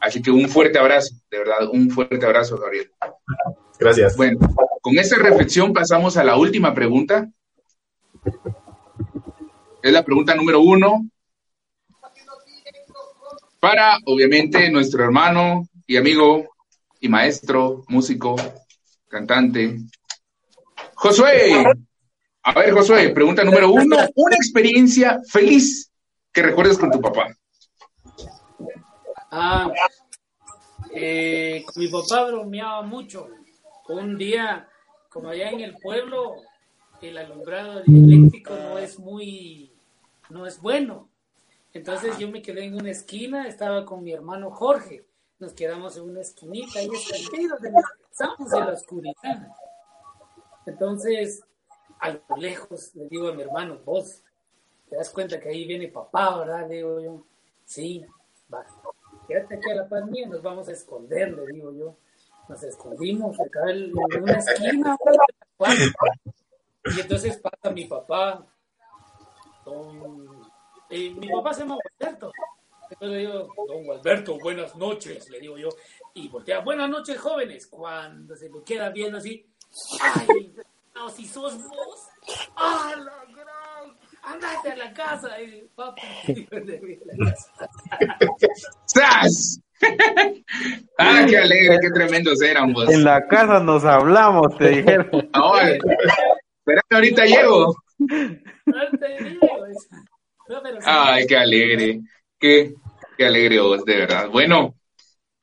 [0.00, 2.90] Así que un fuerte abrazo, de verdad, un fuerte abrazo, Gabriel.
[3.78, 4.16] Gracias.
[4.16, 4.38] Bueno,
[4.80, 7.28] con esta reflexión pasamos a la última pregunta.
[9.82, 11.08] Es la pregunta número uno.
[13.60, 16.48] Para, obviamente, nuestro hermano y amigo
[17.00, 18.36] y maestro, músico,
[19.08, 19.78] cantante,
[20.94, 21.64] Josué.
[22.42, 23.96] A ver, Josué, pregunta número uno.
[24.14, 25.90] Una experiencia feliz
[26.32, 27.34] que recuerdes con tu papá.
[29.30, 29.70] Ah,
[30.92, 33.28] eh, mi papá bromeaba mucho.
[33.88, 34.68] Un día,
[35.10, 36.36] como allá en el pueblo,
[37.02, 39.72] el alumbrado eléctrico no es muy,
[40.30, 41.08] no es bueno.
[41.72, 45.04] Entonces yo me quedé en una esquina, estaba con mi hermano Jorge.
[45.38, 47.58] Nos quedamos en una esquinita ahí escondidos,
[48.10, 49.48] estábamos en la oscuridad.
[50.66, 51.44] Entonces,
[51.98, 54.22] a lo lejos le digo a mi hermano, vos,
[54.88, 56.68] te das cuenta que ahí viene papá, ¿verdad?
[56.68, 57.24] Le digo yo,
[57.64, 58.06] sí,
[58.52, 58.64] va,
[59.26, 61.96] quédate aquí a la paz mía, nos vamos a esconder, le digo yo.
[62.48, 63.92] Nos escondimos acá en
[64.22, 64.96] una esquina,
[66.96, 68.44] y entonces pasa mi papá,
[69.64, 70.44] don-
[70.90, 72.30] mi papá se llama Alberto.
[72.90, 75.70] Entonces le digo, don Alberto, buenas noches, le digo yo.
[76.12, 77.66] Y voltea, buenas noches, jóvenes.
[77.66, 79.48] Cuando se me queda viendo así,
[80.00, 80.54] ay,
[80.94, 82.08] no, si sos vos,
[82.56, 83.96] ¡ah, la gran!
[84.22, 85.40] Andate a la casa.
[85.40, 86.02] Y, papi,
[86.50, 87.68] de la casa.
[88.84, 89.60] ¡Sas!
[90.98, 92.88] ¡Ah, qué alegre, qué tremendos eran vos!
[92.88, 95.28] En la casa nos hablamos, te dijeron.
[95.32, 97.74] Ahora, espérame, ahorita llego.
[100.84, 102.00] Ay, qué alegre,
[102.38, 102.74] qué,
[103.16, 104.28] qué alegre vos, de verdad.
[104.28, 104.74] Bueno,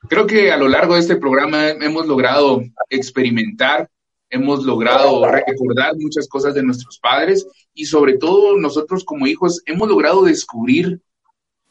[0.07, 3.89] creo que a lo largo de este programa hemos logrado experimentar,
[4.29, 9.89] hemos logrado recordar muchas cosas de nuestros padres y sobre todo nosotros como hijos hemos
[9.89, 11.01] logrado descubrir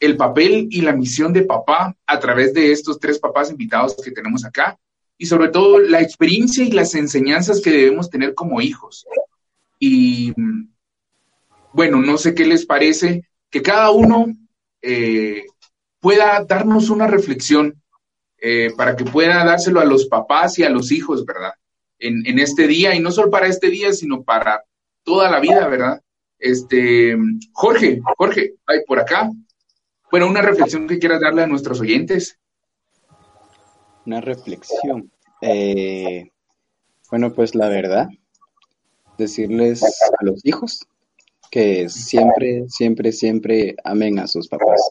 [0.01, 4.11] el papel y la misión de papá a través de estos tres papás invitados que
[4.11, 4.79] tenemos acá
[5.19, 9.05] y sobre todo la experiencia y las enseñanzas que debemos tener como hijos.
[9.79, 10.71] Y mm,
[11.75, 14.27] bueno, no sé qué les parece que cada uno
[14.81, 15.45] eh,
[16.01, 17.83] pueda darnos una reflexión
[18.39, 21.53] eh, para que pueda dárselo a los papás y a los hijos, ¿verdad?
[21.99, 24.65] En, en este día, y no solo para este día, sino para
[25.05, 26.01] toda la vida, ¿verdad?
[26.39, 27.15] Este,
[27.53, 29.31] Jorge, Jorge, hay por acá.
[30.11, 32.39] Bueno, una reflexión que quieras darle a nuestros oyentes.
[34.07, 35.11] Una reflexión.
[35.41, 36.31] Eh,
[37.11, 38.09] bueno, pues la verdad,
[39.19, 40.87] decirles a los hijos
[41.51, 44.91] que siempre, siempre, siempre amen a sus papás.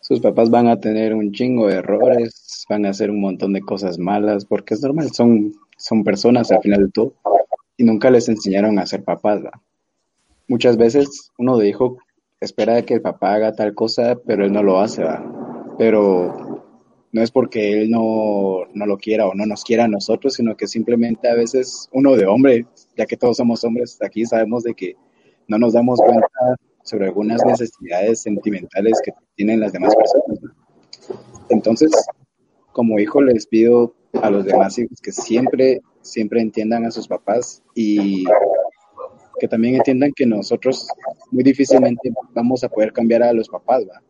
[0.00, 3.60] Sus papás van a tener un chingo de errores, van a hacer un montón de
[3.60, 7.14] cosas malas, porque es normal, son, son personas al final de todo,
[7.76, 9.42] y nunca les enseñaron a ser papás.
[10.48, 11.66] Muchas veces uno de
[12.40, 15.22] espera que el papá haga tal cosa, pero él no lo hace, ¿va?
[15.78, 16.64] Pero
[17.12, 20.56] no es porque él no, no lo quiera o no nos quiera a nosotros, sino
[20.56, 22.66] que simplemente a veces uno de hombre,
[22.96, 24.94] ya que todos somos hombres, aquí sabemos de que
[25.48, 30.38] no nos damos cuenta sobre algunas necesidades sentimentales que tienen las demás personas.
[31.50, 31.90] Entonces,
[32.72, 37.62] como hijo, les pido a los demás hijos que siempre, siempre entiendan a sus papás
[37.74, 38.24] y
[39.40, 40.86] que también entiendan que nosotros
[41.30, 44.00] muy difícilmente vamos a poder cambiar a los papás, ¿va?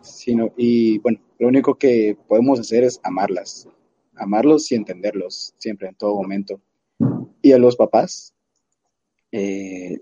[0.00, 3.68] Sino, y bueno, lo único que podemos hacer es amarlas,
[4.16, 6.60] amarlos y entenderlos siempre, en todo momento.
[7.40, 8.34] Y a los papás,
[9.30, 10.00] eh,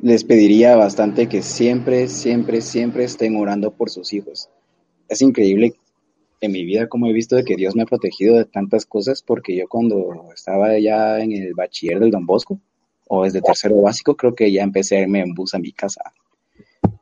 [0.00, 4.48] les pediría bastante que siempre, siempre, siempre estén orando por sus hijos.
[5.08, 5.74] Es increíble
[6.40, 9.22] en mi vida como he visto de que Dios me ha protegido de tantas cosas,
[9.22, 12.60] porque yo cuando estaba ya en el bachiller del Don Bosco,
[13.08, 16.02] o desde tercero básico, creo que ya empecé a irme en bus a mi casa.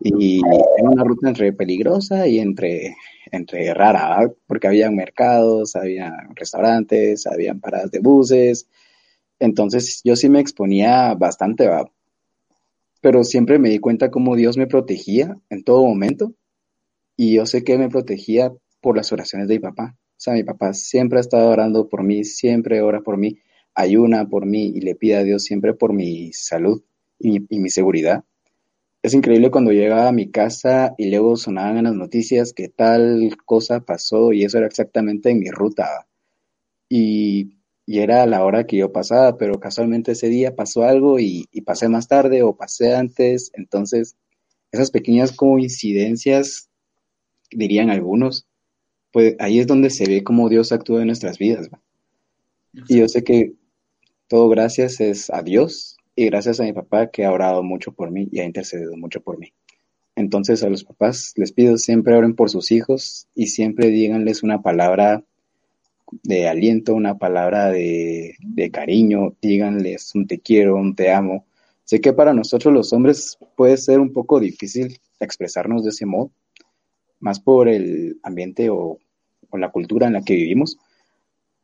[0.01, 0.41] Y
[0.79, 2.97] era una ruta entre peligrosa y entre,
[3.33, 8.69] entre rara, porque había mercados, había restaurantes, habían paradas de buses.
[9.39, 11.69] Entonces yo sí me exponía bastante,
[13.01, 16.35] pero siempre me di cuenta cómo Dios me protegía en todo momento.
[17.17, 19.97] Y yo sé que me protegía por las oraciones de mi papá.
[19.97, 23.39] O sea, mi papá siempre ha estado orando por mí, siempre ora por mí,
[23.77, 26.83] ayuna por mí y le pide a Dios siempre por mi salud
[27.19, 28.25] y, y mi seguridad.
[29.03, 33.37] Es increíble cuando llegaba a mi casa y luego sonaban en las noticias que tal
[33.45, 36.09] cosa pasó y eso era exactamente en mi ruta.
[36.89, 37.53] Y,
[37.85, 41.47] y era a la hora que yo pasaba, pero casualmente ese día pasó algo y,
[41.53, 43.53] y pasé más tarde o pasé antes.
[43.55, 44.17] Entonces,
[44.73, 46.69] esas pequeñas coincidencias,
[47.53, 48.47] dirían algunos,
[49.13, 51.71] pues ahí es donde se ve cómo Dios actúa en nuestras vidas.
[51.73, 51.81] ¿va?
[52.89, 53.55] Y yo sé que
[54.29, 58.11] todo gracias es a Dios y gracias a mi papá que ha orado mucho por
[58.11, 59.53] mí y ha intercedido mucho por mí.
[60.17, 64.63] Entonces a los papás les pido siempre oren por sus hijos y siempre díganles una
[64.63, 65.25] palabra
[66.23, 68.37] de aliento, una palabra de,
[68.73, 71.45] cariño, díganles un te quiero, un te amo,
[71.85, 76.33] Sé que para nosotros los hombres puede ser un poco difícil expresarnos de ese modo,
[77.21, 78.99] más por el ambiente o,
[79.51, 80.79] o la cultura en la que vivimos,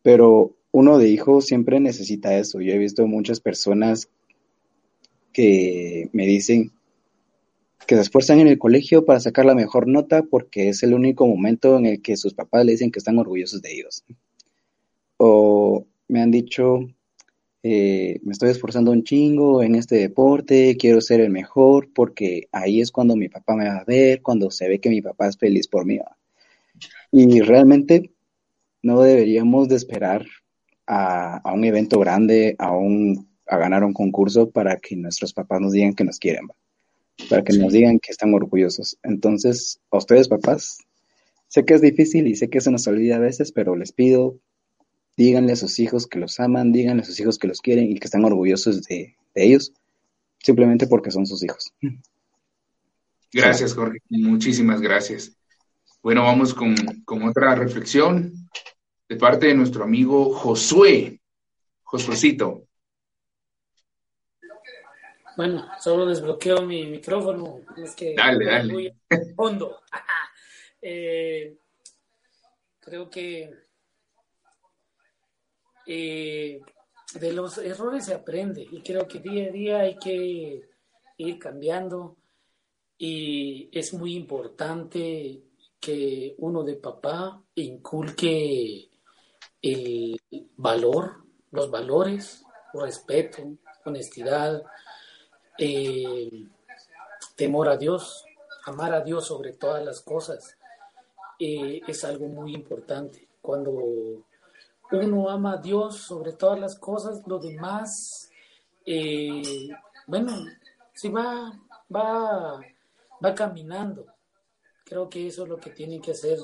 [0.00, 2.60] pero uno de hijo siempre necesita eso.
[2.60, 4.08] Yo he visto muchas personas
[5.32, 6.72] que me dicen
[7.86, 11.26] que se esfuerzan en el colegio para sacar la mejor nota porque es el único
[11.26, 14.04] momento en el que sus papás le dicen que están orgullosos de ellos.
[15.18, 16.80] O me han dicho,
[17.62, 22.80] eh, me estoy esforzando un chingo en este deporte, quiero ser el mejor porque ahí
[22.80, 25.36] es cuando mi papá me va a ver, cuando se ve que mi papá es
[25.36, 25.98] feliz por mí.
[27.10, 28.10] Y realmente
[28.82, 30.24] no deberíamos de esperar
[30.86, 35.60] a, a un evento grande, a, un, a ganar un concurso para que nuestros papás
[35.60, 36.48] nos digan que nos quieren,
[37.28, 38.98] para que nos digan que están orgullosos.
[39.02, 40.78] Entonces, a ustedes papás,
[41.48, 44.38] sé que es difícil y sé que se nos olvida a veces, pero les pido,
[45.16, 47.98] díganle a sus hijos que los aman, díganle a sus hijos que los quieren y
[47.98, 49.72] que están orgullosos de, de ellos,
[50.38, 51.72] simplemente porque son sus hijos.
[53.32, 53.98] Gracias, Jorge.
[54.10, 55.36] Muchísimas gracias.
[56.02, 56.74] Bueno, vamos con,
[57.04, 58.32] con otra reflexión
[59.12, 61.20] de parte de nuestro amigo Josué.
[61.82, 62.66] Josuecito.
[65.36, 67.60] Bueno, solo desbloqueo mi micrófono.
[67.76, 68.72] Es que Dale, dale.
[68.72, 68.92] muy
[69.36, 69.80] hondo.
[70.84, 71.58] Eh,
[72.80, 73.48] creo que
[75.86, 76.60] eh,
[77.14, 80.68] de los errores se aprende y creo que día a día hay que
[81.18, 82.16] ir cambiando
[82.98, 85.44] y es muy importante
[85.78, 88.91] que uno de papá inculque
[89.62, 90.20] el
[90.56, 92.44] valor, los valores,
[92.74, 93.42] respeto,
[93.84, 94.62] honestidad,
[95.58, 96.48] eh,
[97.36, 98.24] temor a Dios,
[98.66, 100.56] amar a Dios sobre todas las cosas,
[101.38, 103.28] eh, es algo muy importante.
[103.40, 103.72] Cuando
[104.90, 108.30] uno ama a Dios sobre todas las cosas, lo demás,
[108.84, 109.68] eh,
[110.06, 110.32] bueno,
[110.92, 111.52] si va,
[111.94, 112.60] va,
[113.24, 114.06] va caminando.
[114.84, 116.38] Creo que eso es lo que tienen que hacer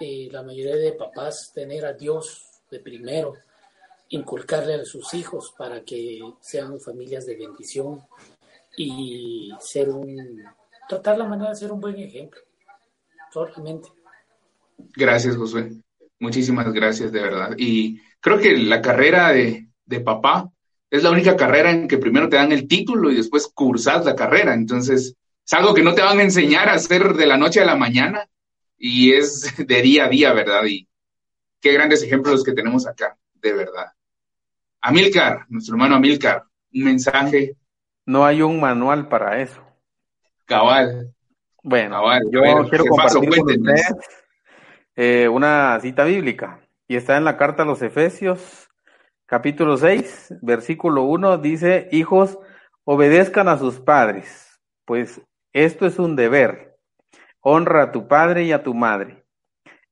[0.00, 3.34] eh, la mayoría de papás, tener a Dios de primero,
[4.10, 8.02] inculcarle a sus hijos para que sean familias de bendición
[8.76, 10.44] y ser un,
[10.88, 12.40] tratar la manera de ser un buen ejemplo,
[13.32, 13.88] solamente.
[14.94, 15.72] Gracias, Josué.
[16.18, 17.54] Muchísimas gracias, de verdad.
[17.56, 20.50] Y creo que la carrera de, de papá
[20.90, 24.14] es la única carrera en que primero te dan el título y después cursas la
[24.14, 24.54] carrera.
[24.54, 27.66] Entonces, es algo que no te van a enseñar a hacer de la noche a
[27.66, 28.28] la mañana
[28.78, 30.64] y es de día a día, ¿verdad?
[30.64, 30.88] Y
[31.60, 33.92] qué grandes ejemplos los que tenemos acá, de verdad.
[34.80, 37.56] Amilcar, nuestro hermano Amilcar, un mensaje
[38.04, 39.60] No hay un manual para eso.
[40.44, 41.12] cabal.
[41.62, 42.22] Bueno, cabal.
[42.30, 43.94] yo ver, quiero compartir con ustedes
[44.94, 48.68] eh, una cita bíblica y está en la carta a los Efesios,
[49.26, 52.38] capítulo 6, versículo 1, dice, hijos,
[52.84, 55.20] obedezcan a sus padres, pues
[55.52, 56.65] esto es un deber.
[57.48, 59.24] Honra a tu padre y a tu madre.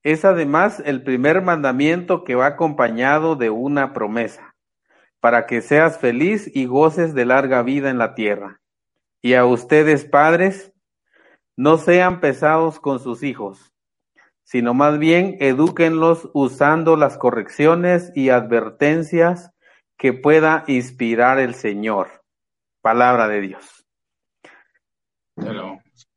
[0.02, 4.56] Es además el primer mandamiento que va acompañado de una promesa,
[5.20, 8.60] para que seas feliz y goces de larga vida en la tierra.
[9.22, 10.72] Y a ustedes, padres,
[11.56, 13.72] no sean pesados con sus hijos,
[14.42, 19.52] sino más bien edúquenlos usando las correcciones y advertencias
[19.96, 22.24] que pueda inspirar el Señor.
[22.80, 23.86] Palabra de Dios.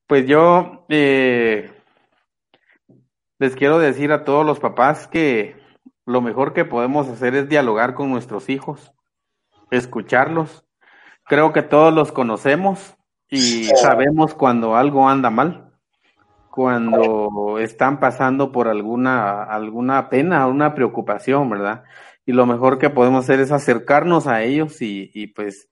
[0.07, 1.69] Pues yo eh,
[3.39, 5.57] les quiero decir a todos los papás que
[6.05, 8.93] lo mejor que podemos hacer es dialogar con nuestros hijos,
[9.69, 10.65] escucharlos.
[11.25, 12.95] Creo que todos los conocemos
[13.29, 15.73] y sabemos cuando algo anda mal,
[16.51, 21.83] cuando están pasando por alguna, alguna pena, una preocupación, ¿verdad?
[22.25, 25.67] Y lo mejor que podemos hacer es acercarnos a ellos y, y pues,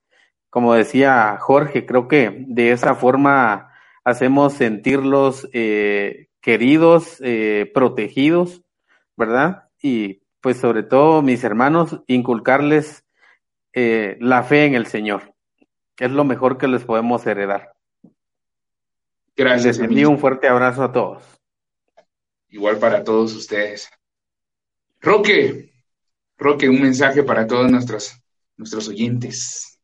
[0.50, 3.72] como decía Jorge, creo que de esa forma
[4.06, 8.62] hacemos sentirlos eh, queridos, eh, protegidos,
[9.16, 9.68] ¿verdad?
[9.82, 13.04] Y pues sobre todo, mis hermanos, inculcarles
[13.72, 15.34] eh, la fe en el Señor.
[15.98, 17.74] Es lo mejor que les podemos heredar.
[19.34, 21.24] Gracias, Les envío un fuerte abrazo a todos.
[22.48, 23.90] Igual para todos ustedes.
[25.00, 25.72] Roque,
[26.38, 28.22] Roque, un mensaje para todos nuestros,
[28.56, 29.75] nuestros oyentes.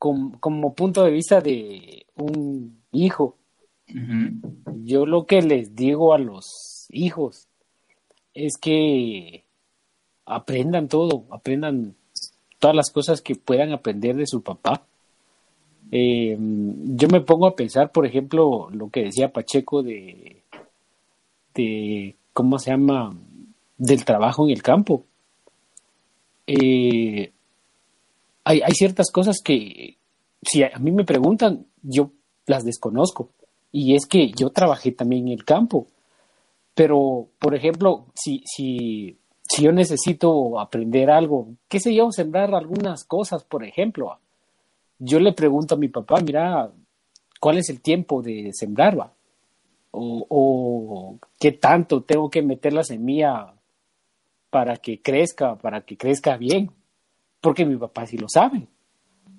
[0.00, 3.36] Com- como punto de vista de un hijo,
[4.82, 7.48] yo lo que les digo a los hijos
[8.32, 9.44] es que
[10.24, 11.96] aprendan todo, aprendan
[12.58, 14.86] todas las cosas que puedan aprender de su papá.
[15.92, 20.44] Eh, yo me pongo a pensar, por ejemplo, lo que decía Pacheco de,
[21.54, 23.14] de, ¿cómo se llama?
[23.76, 25.04] Del trabajo en el campo.
[26.46, 27.32] eh,
[28.44, 29.98] hay, ciertas cosas que
[30.42, 32.12] si a mí me preguntan, yo
[32.46, 33.30] las desconozco.
[33.72, 35.86] Y es que yo trabajé también en el campo.
[36.74, 39.18] Pero, por ejemplo, si, si,
[39.48, 44.18] si yo necesito aprender algo, qué sé yo, sembrar algunas cosas, por ejemplo,
[44.98, 46.70] yo le pregunto a mi papá, mira,
[47.38, 48.98] ¿cuál es el tiempo de sembrar?
[48.98, 49.12] va?
[49.92, 53.54] O, o qué tanto tengo que meter la semilla
[54.48, 56.70] para que crezca, para que crezca bien,
[57.40, 58.66] porque mi papá sí lo sabe.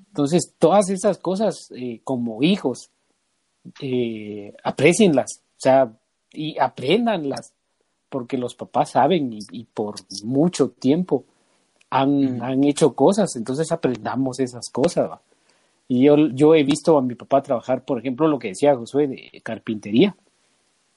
[0.07, 2.89] Entonces, todas esas cosas eh, como hijos,
[3.81, 5.93] eh, aprecienlas, o sea,
[6.33, 7.53] y apréndanlas,
[8.09, 11.23] porque los papás saben y, y por mucho tiempo
[11.89, 15.09] han, han, hecho cosas, entonces aprendamos esas cosas.
[15.09, 15.21] ¿va?
[15.87, 19.07] Y yo, yo he visto a mi papá trabajar, por ejemplo, lo que decía Josué
[19.07, 20.15] de carpintería.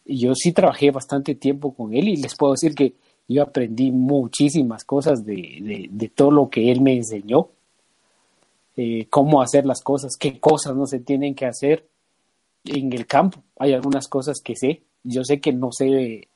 [0.04, 2.94] Y yo sí trabajé bastante tiempo con él y les puedo decir que
[3.28, 7.48] yo aprendí muchísimas cosas de, de, de todo lo que él me enseñó.
[8.76, 11.86] Eh, cómo hacer las cosas, qué cosas no se tienen que hacer
[12.64, 13.42] en el campo.
[13.58, 16.28] Hay algunas cosas que sé, yo sé que no sé de,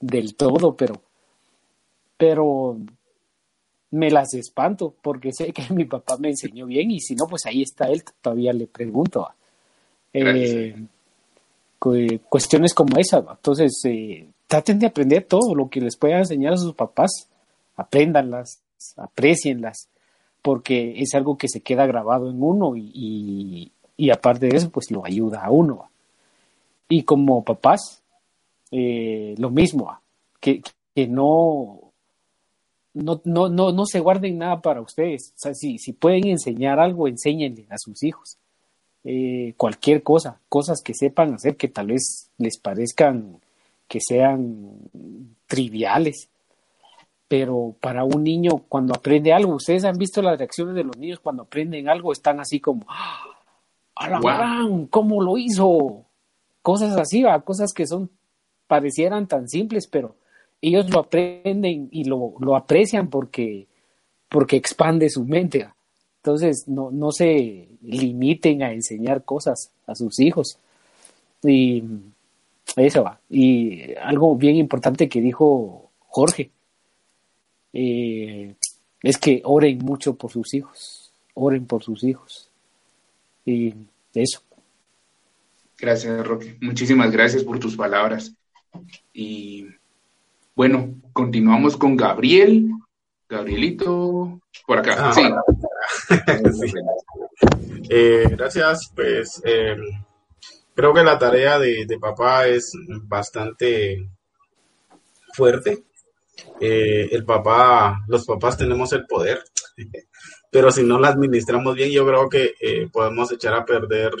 [0.00, 1.00] del todo, pero,
[2.16, 2.76] pero
[3.92, 7.46] me las espanto porque sé que mi papá me enseñó bien y si no, pues
[7.46, 9.28] ahí está él, todavía le pregunto.
[10.12, 10.74] Eh,
[12.28, 16.58] cuestiones como esa, entonces eh, traten de aprender todo lo que les pueda enseñar a
[16.58, 17.28] sus papás,
[17.76, 18.60] apréndanlas,
[18.96, 19.88] aprecienlas
[20.46, 23.72] porque es algo que se queda grabado en uno y,
[24.12, 25.90] aparte de eso, pues lo ayuda a uno.
[26.88, 28.00] Y como papás,
[28.70, 29.98] eh, lo mismo,
[30.38, 30.62] que,
[30.94, 31.80] que no,
[32.94, 35.32] no, no, no, no se guarden nada para ustedes.
[35.34, 38.38] O sea, si, si pueden enseñar algo, enséñenle a sus hijos.
[39.02, 43.40] Eh, cualquier cosa, cosas que sepan hacer que tal vez les parezcan
[43.88, 44.80] que sean
[45.46, 46.28] triviales,
[47.28, 51.20] pero para un niño cuando aprende algo, ustedes han visto las reacciones de los niños
[51.20, 53.22] cuando aprenden algo, están así como, ¡Ah!
[53.96, 54.88] ¡A la wow.
[54.90, 56.04] ¿Cómo lo hizo?
[56.62, 57.40] Cosas así, ¿va?
[57.40, 58.10] cosas que son,
[58.66, 60.16] parecieran tan simples, pero
[60.60, 63.66] ellos lo aprenden y lo, lo aprecian porque,
[64.28, 65.64] porque expande su mente.
[65.64, 65.76] ¿va?
[66.18, 70.58] Entonces, no, no se limiten a enseñar cosas a sus hijos.
[71.42, 71.84] Y
[72.76, 73.20] eso va.
[73.28, 76.50] Y algo bien importante que dijo Jorge,
[77.72, 78.54] eh,
[79.02, 82.50] es que oren mucho por sus hijos, oren por sus hijos.
[83.44, 83.74] Y
[84.14, 84.42] eso.
[85.78, 86.56] Gracias, Roque.
[86.60, 88.34] Muchísimas gracias por tus palabras.
[89.12, 89.66] Y
[90.54, 92.70] bueno, continuamos con Gabriel.
[93.28, 94.96] Gabrielito, por acá.
[94.98, 95.22] Ah, sí.
[97.90, 99.76] eh, gracias, pues eh,
[100.76, 102.72] creo que la tarea de, papá es
[103.04, 104.10] bastante
[105.32, 105.84] fuerte.
[106.60, 109.42] Eh, el papá, los papás tenemos el poder,
[110.52, 114.12] pero si no la administramos bien, yo creo que eh, podemos echar a perder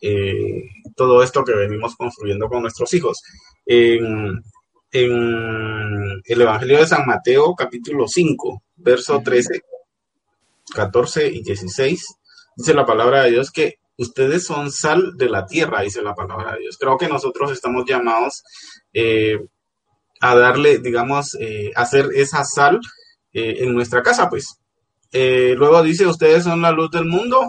[0.00, 0.64] eh,
[0.96, 3.22] todo esto que venimos construyendo con nuestros hijos.
[3.64, 4.42] En,
[4.90, 9.60] en, el Evangelio de San Mateo, capítulo 5, verso 13,
[10.74, 12.06] 14 y 16,
[12.56, 16.54] dice la palabra de Dios que ustedes son sal de la tierra, dice la palabra
[16.54, 16.76] de Dios.
[16.78, 18.42] Creo que nosotros estamos llamados
[18.92, 19.38] eh,
[20.20, 22.80] a darle, digamos, eh, hacer esa sal
[23.32, 24.58] eh, en nuestra casa, pues.
[25.12, 27.40] Luego dice, ustedes son la luz del mundo,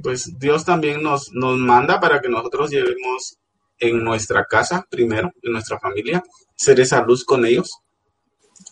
[0.00, 3.36] pues Dios también nos, nos manda para que nosotros llevemos
[3.80, 6.22] en nuestra casa, primero, en nuestra familia,
[6.54, 7.68] ser esa luz con ellos.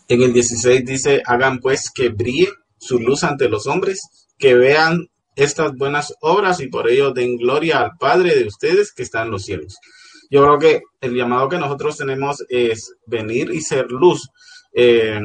[0.07, 2.47] En el 16 dice, hagan pues que brille
[2.79, 3.99] su luz ante los hombres,
[4.37, 9.03] que vean estas buenas obras y por ello den gloria al Padre de ustedes que
[9.03, 9.77] está en los cielos.
[10.29, 14.29] Yo creo que el llamado que nosotros tenemos es venir y ser luz.
[14.73, 15.19] Eh,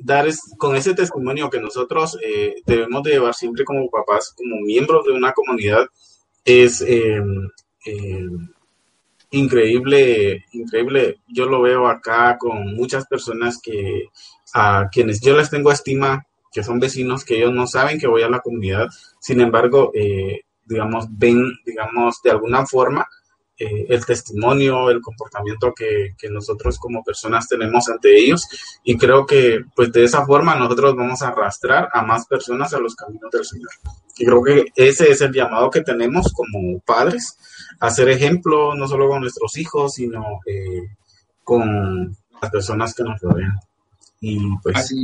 [0.00, 4.60] dar es, con ese testimonio que nosotros eh, debemos de llevar siempre como papás, como
[4.60, 5.86] miembros de una comunidad,
[6.44, 7.20] es eh,
[9.30, 11.20] increíble, increíble.
[11.28, 14.08] Yo lo veo acá con muchas personas que
[14.54, 16.26] a quienes yo les tengo estima,
[16.58, 18.88] que son vecinos, que ellos no saben que voy a la comunidad,
[19.20, 23.06] sin embargo, eh, digamos, ven, digamos, de alguna forma
[23.56, 28.42] eh, el testimonio, el comportamiento que, que, nosotros como personas tenemos ante ellos
[28.82, 32.80] y creo que pues de esa forma nosotros vamos a arrastrar a más personas a
[32.80, 33.70] los caminos del Señor.
[34.16, 37.38] Y creo que ese es el llamado que tenemos como padres,
[37.78, 40.88] a ser ejemplo no solo con nuestros hijos, sino eh,
[41.44, 43.54] con las personas que nos rodean.
[44.20, 44.94] Y pues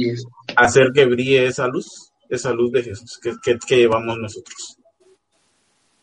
[0.57, 4.79] hacer que brille esa luz, esa luz de Jesús que, que, que llevamos nosotros.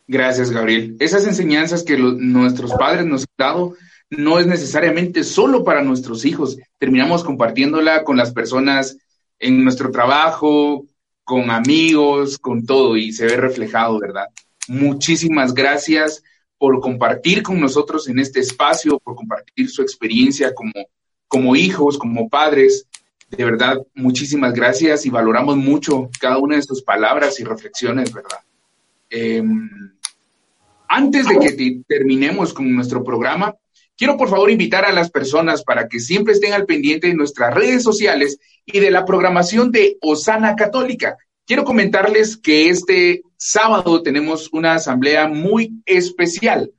[0.08, 0.98] Gracias, Gabriel.
[1.00, 3.76] Esas enseñanzas que lo, nuestros padres nos han dado
[4.10, 6.58] no es necesariamente solo para nuestros hijos.
[6.78, 8.98] Terminamos compartiéndola con las personas
[9.40, 10.86] en nuestro trabajo,
[11.24, 14.26] con amigos, con todo, y se ve reflejado, ¿verdad?
[14.68, 16.24] Muchísimas gracias
[16.58, 20.74] por compartir con nosotros en este espacio, por compartir su experiencia como,
[21.28, 22.86] como hijos, como padres.
[23.32, 28.40] De verdad, muchísimas gracias y valoramos mucho cada una de sus palabras y reflexiones, ¿verdad?
[29.10, 29.70] Em,
[30.88, 33.56] antes de que te- terminemos con nuestro programa,
[33.98, 37.54] quiero por favor invitar a las personas para que siempre estén al pendiente de nuestras
[37.54, 41.16] redes sociales y de la programación de Osana Católica.
[41.46, 46.72] Quiero comentarles que este sábado tenemos una asamblea muy especial.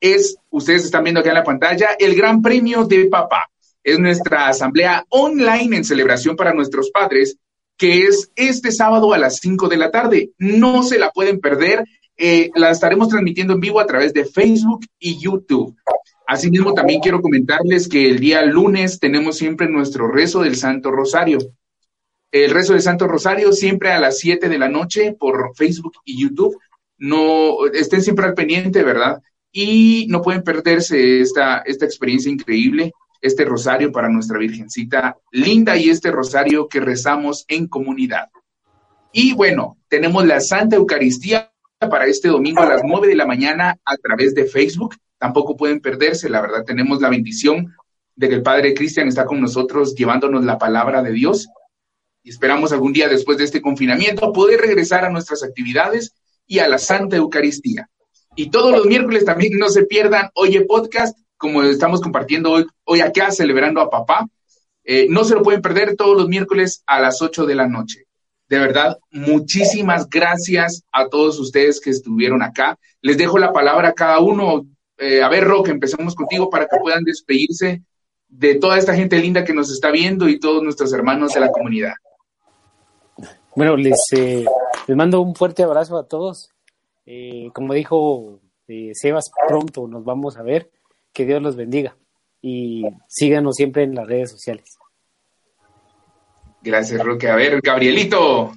[0.00, 3.50] Es, ustedes están viendo acá en la pantalla, el Gran Premio de Papá.
[3.88, 7.38] Es nuestra asamblea online en celebración para nuestros padres,
[7.78, 10.30] que es este sábado a las 5 de la tarde.
[10.36, 11.84] No se la pueden perder.
[12.18, 15.74] Eh, la estaremos transmitiendo en vivo a través de Facebook y YouTube.
[16.26, 21.38] Asimismo, también quiero comentarles que el día lunes tenemos siempre nuestro rezo del Santo Rosario.
[22.30, 26.20] El rezo del Santo Rosario siempre a las 7 de la noche por Facebook y
[26.20, 26.58] YouTube.
[26.98, 29.22] No estén siempre al pendiente, ¿verdad?
[29.50, 35.90] Y no pueden perderse esta, esta experiencia increíble, este rosario para nuestra Virgencita linda y
[35.90, 38.28] este rosario que rezamos en comunidad.
[39.12, 43.78] Y bueno, tenemos la Santa Eucaristía para este domingo a las 9 de la mañana
[43.84, 44.96] a través de Facebook.
[45.18, 47.74] Tampoco pueden perderse, la verdad, tenemos la bendición
[48.16, 51.48] de que el Padre Cristian está con nosotros llevándonos la palabra de Dios.
[52.22, 56.14] Y esperamos algún día después de este confinamiento poder regresar a nuestras actividades
[56.46, 57.88] y a la Santa Eucaristía.
[58.34, 63.00] Y todos los miércoles también no se pierdan Oye Podcast, como estamos compartiendo hoy, hoy
[63.00, 64.26] acá, celebrando a papá.
[64.84, 68.04] Eh, no se lo pueden perder todos los miércoles a las 8 de la noche.
[68.48, 72.78] De verdad, muchísimas gracias a todos ustedes que estuvieron acá.
[73.02, 74.66] Les dejo la palabra a cada uno.
[74.96, 77.82] Eh, a ver, Roque, empecemos contigo para que puedan despedirse
[78.28, 81.50] de toda esta gente linda que nos está viendo y todos nuestros hermanos de la
[81.50, 81.94] comunidad.
[83.54, 84.44] Bueno, les, eh,
[84.86, 86.50] les mando un fuerte abrazo a todos.
[87.06, 90.70] Eh, como dijo eh, Sebas, pronto nos vamos a ver.
[91.12, 91.96] Que Dios los bendiga.
[92.40, 94.78] Y síganos siempre en las redes sociales.
[96.62, 97.28] Gracias, Roque.
[97.28, 98.52] A ver, Gabrielito.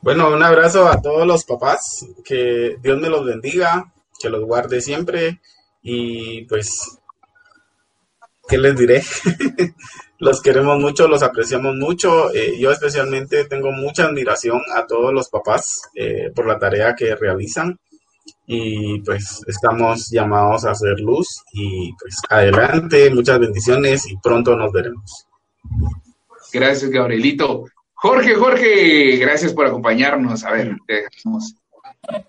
[0.00, 4.80] Bueno, un abrazo a todos los papás, que Dios me los bendiga, que los guarde
[4.80, 5.40] siempre
[5.82, 6.98] y pues,
[8.48, 9.02] ¿qué les diré?
[10.18, 12.32] los queremos mucho, los apreciamos mucho.
[12.34, 17.14] Eh, yo especialmente tengo mucha admiración a todos los papás eh, por la tarea que
[17.14, 17.78] realizan
[18.50, 24.72] y pues estamos llamados a hacer luz y pues adelante, muchas bendiciones y pronto nos
[24.72, 25.26] veremos.
[26.50, 27.66] Gracias, Gabrielito.
[27.92, 30.44] Jorge, Jorge, gracias por acompañarnos.
[30.44, 31.56] A ver, te dejamos.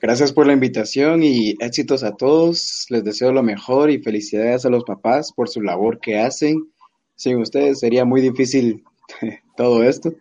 [0.02, 2.86] Gracias por la invitación y éxitos a todos.
[2.90, 6.70] Les deseo lo mejor y felicidades a los papás por su labor que hacen.
[7.16, 8.84] Sin ustedes sería muy difícil
[9.56, 10.12] todo esto.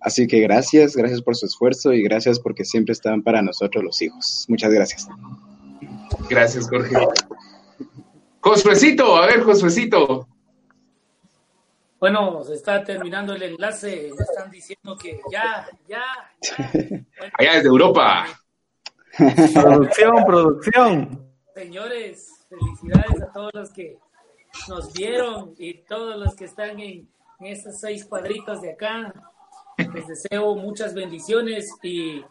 [0.00, 4.00] Así que gracias, gracias por su esfuerzo y gracias porque siempre están para nosotros los
[4.00, 4.44] hijos.
[4.48, 5.08] Muchas gracias.
[6.28, 6.94] Gracias, Jorge.
[8.40, 10.28] Josuecito, a ver, Josuecito.
[11.98, 14.12] Bueno, se está terminando el enlace.
[14.16, 16.04] Me están diciendo que ya, ya,
[16.40, 16.70] ya.
[17.18, 18.26] Bueno, Allá desde Europa.
[19.16, 21.32] Producción, producción.
[21.54, 23.98] señores, felicidades a todos los que
[24.68, 27.08] nos vieron y todos los que están en,
[27.40, 29.12] en estos seis cuadritos de acá.
[29.78, 32.24] Les deseo muchas bendiciones y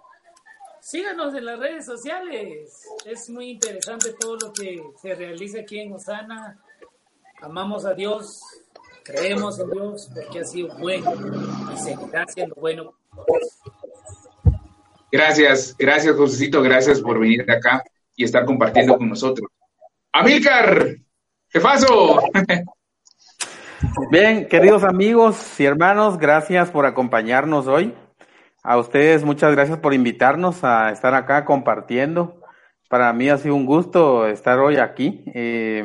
[0.82, 2.86] síganos en las redes sociales.
[3.06, 6.60] Es muy interesante todo lo que se realiza aquí en Osana.
[7.42, 8.42] Amamos a Dios,
[9.04, 11.14] creemos en Dios porque ha sido bueno
[11.74, 12.94] y seguirá siendo bueno.
[15.10, 16.62] Gracias, gracias, Josuecito.
[16.62, 17.82] Gracias por venir acá
[18.16, 19.50] y estar compartiendo con nosotros.
[20.12, 20.98] Amílcar,
[21.48, 22.20] jefazo.
[24.12, 27.94] Bien, queridos amigos y hermanos, gracias por acompañarnos hoy.
[28.64, 32.42] A ustedes muchas gracias por invitarnos a estar acá compartiendo.
[32.90, 35.24] Para mí ha sido un gusto estar hoy aquí.
[35.34, 35.84] Eh,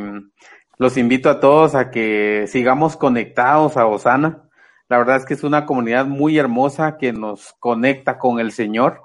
[0.78, 4.44] los invito a todos a que sigamos conectados a Osana.
[4.89, 9.02] La verdad es que es una comunidad muy hermosa que nos conecta con el Señor.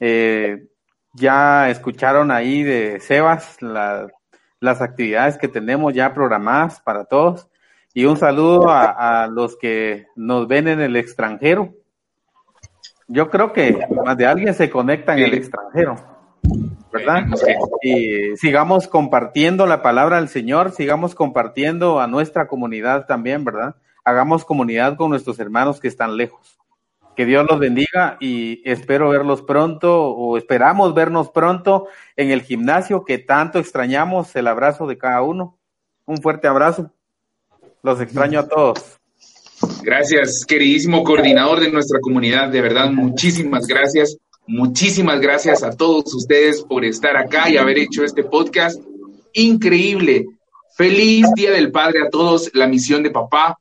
[0.00, 0.66] Eh,
[1.14, 4.08] ya escucharon ahí de Sebas la-
[4.60, 7.48] las actividades que tenemos ya programadas para todos.
[7.94, 11.74] Y un saludo a, a los que nos ven en el extranjero.
[13.08, 15.96] Yo creo que más de alguien se conecta en el extranjero,
[16.90, 17.26] ¿verdad?
[17.82, 23.76] Y sigamos compartiendo la palabra del Señor, sigamos compartiendo a nuestra comunidad también, ¿verdad?
[24.02, 26.58] Hagamos comunidad con nuestros hermanos que están lejos.
[27.14, 33.04] Que Dios los bendiga y espero verlos pronto o esperamos vernos pronto en el gimnasio
[33.04, 35.58] que tanto extrañamos el abrazo de cada uno.
[36.06, 36.90] Un fuerte abrazo.
[37.82, 38.78] Los extraño a todos.
[39.82, 42.48] Gracias, queridísimo coordinador de nuestra comunidad.
[42.48, 44.16] De verdad, muchísimas gracias.
[44.46, 48.80] Muchísimas gracias a todos ustedes por estar acá y haber hecho este podcast.
[49.32, 50.26] Increíble.
[50.76, 52.50] Feliz Día del Padre a todos.
[52.54, 53.58] La misión de papá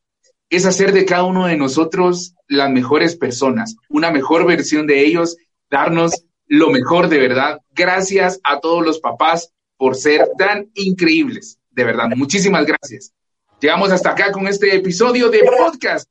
[0.49, 5.37] es hacer de cada uno de nosotros las mejores personas, una mejor versión de ellos,
[5.69, 7.59] darnos lo mejor de verdad.
[7.73, 11.57] Gracias a todos los papás por ser tan increíbles.
[11.71, 13.13] De verdad, muchísimas gracias.
[13.61, 16.09] Llegamos hasta acá con este episodio de podcast.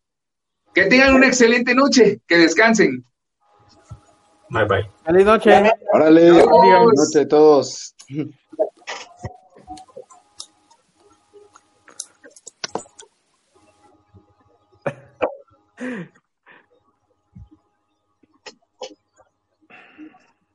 [0.72, 3.04] Que tengan una excelente noche, que descansen.
[4.50, 4.88] Bye bye.
[5.04, 5.72] Feliz noche.
[5.92, 7.96] Órale, buenas noches a todos.